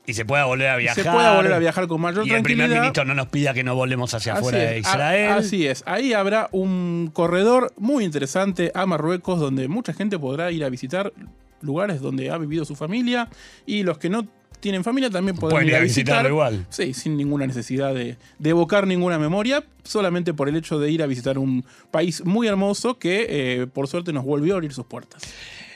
y 0.07 0.15
se 0.15 0.25
pueda 0.25 0.45
volver 0.45 0.69
a 0.69 0.77
viajar. 0.77 1.05
Se 1.05 1.11
pueda 1.11 1.37
volver 1.37 1.53
a 1.53 1.59
viajar 1.59 1.87
con 1.87 2.01
mayor 2.01 2.27
y 2.27 2.31
el 2.31 2.43
primer 2.43 2.69
ministro 2.71 3.05
no 3.05 3.15
nos 3.15 3.29
pida 3.29 3.55
que 3.55 3.65
no 3.65 3.75
volvemos 3.75 4.13
hacia 4.15 4.35
afuera 4.35 4.59
de 4.59 4.69
a- 4.69 4.79
Israel. 4.79 5.31
Así 5.33 5.67
es. 5.67 5.83
Ahí 5.87 6.13
habrá 6.13 6.49
un 6.53 7.11
corredor 7.13 7.73
muy 7.77 8.05
interesante 8.05 8.71
a 8.75 8.87
Marruecos 8.87 9.41
donde 9.41 9.69
mucha 9.69 9.93
gente 9.93 10.19
podrá 10.19 10.51
ir 10.51 10.65
a 10.65 10.69
visitar 10.69 11.13
lugares 11.61 12.01
donde 12.01 12.31
ha 12.31 12.39
vivido 12.39 12.65
su 12.65 12.75
familia 12.75 13.29
y 13.67 13.83
los 13.85 13.99
que 13.99 14.11
no 14.11 14.27
tienen 14.61 14.85
familia 14.85 15.11
también 15.11 15.37
podrán 15.37 15.57
Pueden 15.57 15.69
ir 15.71 15.75
a 15.77 15.81
visitar. 15.81 16.05
visitarlo 16.05 16.29
igual. 16.29 16.67
Sí, 16.71 16.95
sin 16.95 17.17
ninguna 17.17 17.47
necesidad 17.49 17.93
de, 17.95 18.17
de 18.39 18.51
evocar 18.51 18.87
ninguna 18.87 19.19
memoria, 19.19 19.65
solamente 19.83 20.35
por 20.35 20.49
el 20.49 20.55
hecho 20.57 20.79
de 20.79 20.89
ir 20.91 21.03
a 21.03 21.07
visitar 21.07 21.37
un 21.37 21.65
país 21.91 22.25
muy 22.25 22.47
hermoso 22.47 22.97
que 22.97 23.27
eh, 23.29 23.67
por 23.67 23.89
suerte 23.89 24.13
nos 24.13 24.25
volvió 24.25 24.55
a 24.55 24.57
abrir 24.57 24.73
sus 24.73 24.87
puertas. 24.87 25.23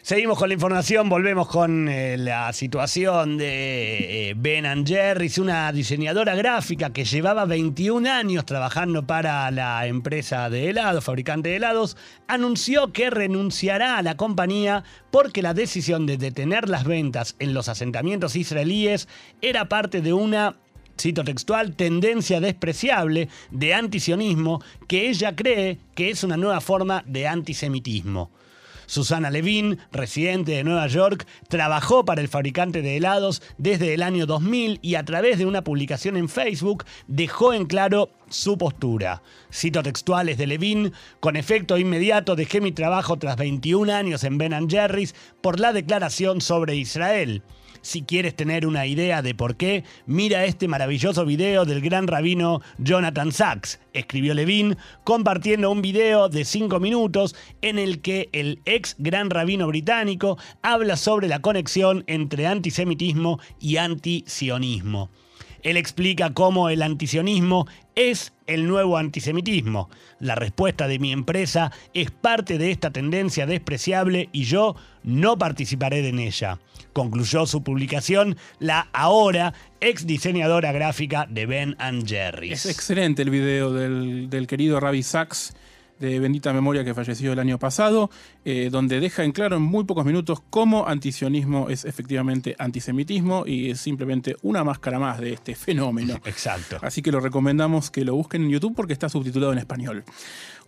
Seguimos 0.06 0.38
con 0.38 0.50
la 0.50 0.54
información, 0.54 1.08
volvemos 1.08 1.48
con 1.48 1.88
eh, 1.88 2.16
la 2.16 2.52
situación 2.52 3.36
de 3.38 4.30
eh, 4.30 4.34
Ben 4.36 4.64
and 4.64 4.88
una 5.40 5.72
diseñadora 5.72 6.36
gráfica 6.36 6.92
que 6.92 7.04
llevaba 7.04 7.44
21 7.44 8.08
años 8.08 8.46
trabajando 8.46 9.04
para 9.04 9.50
la 9.50 9.84
empresa 9.88 10.48
de 10.48 10.70
helados, 10.70 11.02
fabricante 11.02 11.48
de 11.48 11.56
helados, 11.56 11.96
anunció 12.28 12.92
que 12.92 13.10
renunciará 13.10 13.98
a 13.98 14.02
la 14.02 14.16
compañía 14.16 14.84
porque 15.10 15.42
la 15.42 15.54
decisión 15.54 16.06
de 16.06 16.18
detener 16.18 16.68
las 16.68 16.84
ventas 16.84 17.34
en 17.40 17.52
los 17.52 17.68
asentamientos 17.68 18.36
israelíes 18.36 19.08
era 19.42 19.68
parte 19.68 20.02
de 20.02 20.12
una 20.12 20.54
cito 21.00 21.24
textual, 21.24 21.74
tendencia 21.74 22.38
despreciable 22.38 23.28
de 23.50 23.74
antisionismo 23.74 24.62
que 24.86 25.08
ella 25.08 25.34
cree 25.34 25.80
que 25.96 26.10
es 26.10 26.22
una 26.22 26.36
nueva 26.36 26.60
forma 26.60 27.02
de 27.08 27.26
antisemitismo. 27.26 28.30
Susana 28.86 29.30
Levin, 29.30 29.78
residente 29.92 30.52
de 30.52 30.64
Nueva 30.64 30.86
York, 30.86 31.26
trabajó 31.48 32.04
para 32.04 32.20
el 32.20 32.28
fabricante 32.28 32.82
de 32.82 32.96
helados 32.96 33.42
desde 33.58 33.94
el 33.94 34.02
año 34.02 34.26
2000 34.26 34.78
y 34.82 34.94
a 34.94 35.04
través 35.04 35.38
de 35.38 35.46
una 35.46 35.62
publicación 35.62 36.16
en 36.16 36.28
Facebook 36.28 36.84
dejó 37.06 37.52
en 37.52 37.66
claro 37.66 38.10
su 38.28 38.58
postura. 38.58 39.22
Cito 39.52 39.82
textuales 39.82 40.38
de 40.38 40.46
Levin, 40.46 40.92
con 41.20 41.36
efecto 41.36 41.78
inmediato 41.78 42.36
dejé 42.36 42.60
mi 42.60 42.72
trabajo 42.72 43.16
tras 43.18 43.36
21 43.36 43.92
años 43.92 44.24
en 44.24 44.38
Ben 44.38 44.68
Jerry's 44.68 45.14
por 45.40 45.60
la 45.60 45.72
declaración 45.72 46.40
sobre 46.40 46.76
Israel. 46.76 47.42
Si 47.86 48.02
quieres 48.02 48.34
tener 48.34 48.66
una 48.66 48.84
idea 48.84 49.22
de 49.22 49.36
por 49.36 49.54
qué, 49.54 49.84
mira 50.06 50.44
este 50.44 50.66
maravilloso 50.66 51.24
video 51.24 51.64
del 51.64 51.80
gran 51.80 52.08
rabino 52.08 52.60
Jonathan 52.78 53.30
Sachs, 53.30 53.78
escribió 53.92 54.34
Levin, 54.34 54.76
compartiendo 55.04 55.70
un 55.70 55.82
video 55.82 56.28
de 56.28 56.44
5 56.44 56.80
minutos 56.80 57.36
en 57.62 57.78
el 57.78 58.00
que 58.00 58.28
el 58.32 58.60
ex 58.64 58.96
gran 58.98 59.30
rabino 59.30 59.68
británico 59.68 60.36
habla 60.62 60.96
sobre 60.96 61.28
la 61.28 61.38
conexión 61.38 62.02
entre 62.08 62.48
antisemitismo 62.48 63.38
y 63.60 63.76
antisionismo. 63.76 65.08
Él 65.66 65.76
explica 65.76 66.32
cómo 66.32 66.68
el 66.68 66.80
antisionismo 66.80 67.66
es 67.96 68.32
el 68.46 68.68
nuevo 68.68 68.98
antisemitismo. 68.98 69.90
La 70.20 70.36
respuesta 70.36 70.86
de 70.86 71.00
mi 71.00 71.10
empresa 71.10 71.72
es 71.92 72.12
parte 72.12 72.56
de 72.56 72.70
esta 72.70 72.92
tendencia 72.92 73.46
despreciable 73.46 74.28
y 74.30 74.44
yo 74.44 74.76
no 75.02 75.36
participaré 75.38 76.08
en 76.08 76.20
ella. 76.20 76.60
Concluyó 76.92 77.46
su 77.46 77.64
publicación 77.64 78.36
la 78.60 78.88
ahora 78.92 79.54
ex 79.80 80.06
diseñadora 80.06 80.70
gráfica 80.70 81.26
de 81.28 81.46
Ben 81.46 81.74
and 81.80 82.08
Jerry's. 82.08 82.64
Es 82.64 82.66
excelente 82.66 83.22
el 83.22 83.30
video 83.30 83.72
del, 83.72 84.46
querido 84.46 84.78
Ravi 84.78 85.02
Sachs 85.02 85.52
de 85.98 86.18
bendita 86.18 86.52
memoria 86.52 86.84
que 86.84 86.94
falleció 86.94 87.32
el 87.32 87.38
año 87.38 87.58
pasado, 87.58 88.10
eh, 88.44 88.68
donde 88.70 89.00
deja 89.00 89.24
en 89.24 89.32
claro 89.32 89.56
en 89.56 89.62
muy 89.62 89.84
pocos 89.84 90.04
minutos 90.04 90.40
cómo 90.50 90.86
antisionismo 90.86 91.68
es 91.70 91.84
efectivamente 91.84 92.54
antisemitismo 92.58 93.44
y 93.46 93.70
es 93.70 93.80
simplemente 93.80 94.36
una 94.42 94.64
máscara 94.64 94.98
más 94.98 95.20
de 95.20 95.32
este 95.32 95.54
fenómeno. 95.54 96.14
Exacto. 96.24 96.78
Así 96.82 97.02
que 97.02 97.12
lo 97.12 97.20
recomendamos 97.20 97.90
que 97.90 98.04
lo 98.04 98.14
busquen 98.14 98.44
en 98.44 98.50
YouTube 98.50 98.74
porque 98.74 98.92
está 98.92 99.08
subtitulado 99.08 99.52
en 99.52 99.58
español. 99.58 100.04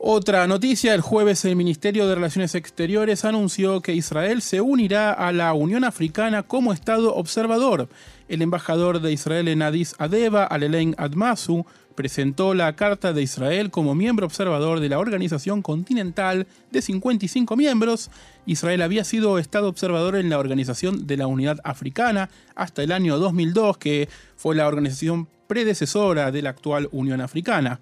Otra 0.00 0.46
noticia, 0.46 0.94
el 0.94 1.00
jueves 1.00 1.44
el 1.44 1.56
Ministerio 1.56 2.06
de 2.06 2.14
Relaciones 2.14 2.54
Exteriores 2.54 3.24
anunció 3.24 3.80
que 3.80 3.94
Israel 3.94 4.42
se 4.42 4.60
unirá 4.60 5.12
a 5.12 5.32
la 5.32 5.52
Unión 5.54 5.82
Africana 5.82 6.44
como 6.44 6.72
Estado 6.72 7.16
observador. 7.16 7.88
El 8.28 8.42
embajador 8.42 9.00
de 9.00 9.12
Israel 9.12 9.48
en 9.48 9.62
Addis 9.62 9.96
Abeba, 9.98 10.44
Alelein 10.44 10.94
Admasu, 10.98 11.66
presentó 11.98 12.54
la 12.54 12.76
Carta 12.76 13.12
de 13.12 13.22
Israel 13.22 13.72
como 13.72 13.96
miembro 13.96 14.24
observador 14.24 14.78
de 14.78 14.88
la 14.88 15.00
Organización 15.00 15.62
Continental 15.62 16.46
de 16.70 16.80
55 16.80 17.56
miembros. 17.56 18.12
Israel 18.46 18.82
había 18.82 19.02
sido 19.02 19.40
Estado 19.40 19.68
observador 19.68 20.14
en 20.14 20.30
la 20.30 20.38
Organización 20.38 21.08
de 21.08 21.16
la 21.16 21.26
Unidad 21.26 21.58
Africana 21.64 22.30
hasta 22.54 22.84
el 22.84 22.92
año 22.92 23.18
2002, 23.18 23.78
que 23.78 24.08
fue 24.36 24.54
la 24.54 24.68
organización 24.68 25.26
predecesora 25.48 26.30
de 26.30 26.40
la 26.40 26.50
actual 26.50 26.88
Unión 26.92 27.20
Africana. 27.20 27.80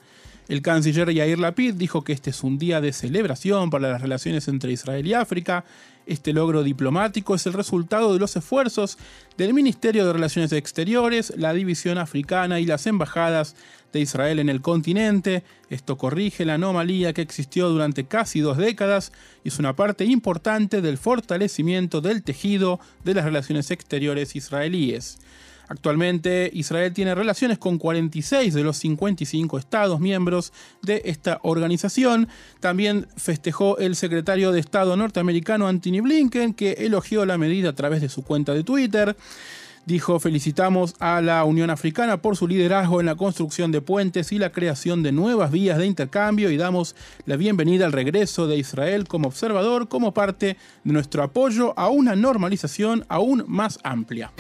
El 0.49 0.63
canciller 0.63 1.13
Yair 1.13 1.39
Lapid 1.39 1.75
dijo 1.75 2.03
que 2.03 2.15
este 2.15 2.31
es 2.31 2.43
un 2.43 2.57
día 2.57 2.81
de 2.81 2.95
celebración 2.95 3.69
para 3.69 3.91
las 3.91 4.01
relaciones 4.01 4.49
entre 4.49 4.73
Israel 4.73 5.07
y 5.07 5.13
África. 5.13 5.67
Este 6.07 6.33
logro 6.33 6.63
diplomático 6.63 7.35
es 7.35 7.45
el 7.47 7.53
resultado 7.53 8.13
de 8.15 8.21
los 8.21 8.37
esfuerzos 8.37 8.97
del 9.37 9.53
Ministerio 9.53 10.07
de 10.07 10.13
Relaciones 10.13 10.53
Exteriores, 10.53 11.33
la 11.37 11.53
División 11.53 11.99
Africana 11.99 12.61
y 12.61 12.65
las 12.65 12.87
embajadas 12.87 13.57
de 13.93 14.01
Israel 14.01 14.39
en 14.39 14.49
el 14.49 14.61
continente. 14.61 15.43
Esto 15.71 15.97
corrige 15.97 16.45
la 16.45 16.55
anomalía 16.55 17.13
que 17.13 17.23
existió 17.23 17.69
durante 17.69 18.07
casi 18.07 18.41
dos 18.41 18.57
décadas 18.57 19.13
y 19.45 19.49
es 19.49 19.59
una 19.59 19.77
parte 19.77 20.05
importante 20.05 20.81
del 20.81 20.99
fortalecimiento 20.99 22.01
del 22.01 22.23
tejido 22.23 22.81
de 23.05 23.15
las 23.15 23.25
relaciones 23.25 23.71
exteriores 23.71 24.37
israelíes. 24.37 25.19
Actualmente 25.69 26.49
Israel 26.53 26.93
tiene 26.93 27.15
relaciones 27.15 27.59
con 27.59 27.79
46 27.79 28.55
de 28.55 28.63
los 28.63 28.77
55 28.77 29.59
estados 29.59 29.99
miembros 29.99 30.53
de 30.83 31.03
esta 31.07 31.41
organización. 31.43 32.29
También 32.61 33.09
festejó 33.17 33.79
el 33.79 33.97
secretario 33.97 34.53
de 34.53 34.61
Estado 34.61 34.97
norteamericano 34.97 35.67
Anthony 35.67 36.03
Blinken, 36.03 36.55
que 36.55 36.73
elogió 36.73 37.27
la 37.27 37.37
medida 37.37 37.71
a 37.71 37.75
través 37.75 38.01
de 38.01 38.09
su 38.09 38.23
cuenta 38.23 38.55
de 38.55 38.63
Twitter. 38.63 39.17
Dijo, 39.87 40.19
felicitamos 40.19 40.97
a 40.99 41.21
la 41.21 41.45
Unión 41.45 41.71
Africana 41.71 42.21
por 42.21 42.37
su 42.37 42.49
liderazgo 42.49 42.99
en 42.99 43.07
la 43.07 43.15
construcción 43.15 43.71
de 43.71 43.81
puentes 43.81 44.33
y 44.33 44.39
la 44.39 44.51
creación 44.51 45.05
de 45.05 45.13
nuevas 45.13 45.53
vías 45.53 45.79
de 45.79 45.87
intercambio 45.87 46.51
y 46.51 46.57
damos 46.57 46.97
la 47.25 47.37
bienvenida 47.37 47.87
al 47.87 47.93
regreso 47.93 48.49
de 48.49 48.57
Israel 48.57 49.07
como 49.07 49.29
observador 49.29 49.87
como 49.87 50.13
parte 50.13 50.57
de 50.83 50.93
nuestro 50.93 51.23
apoyo 51.23 51.73
a 51.79 51.89
una 51.89 52.17
normalización 52.17 53.07
aún 53.09 53.45
más 53.47 53.79
amplia. 53.85 54.33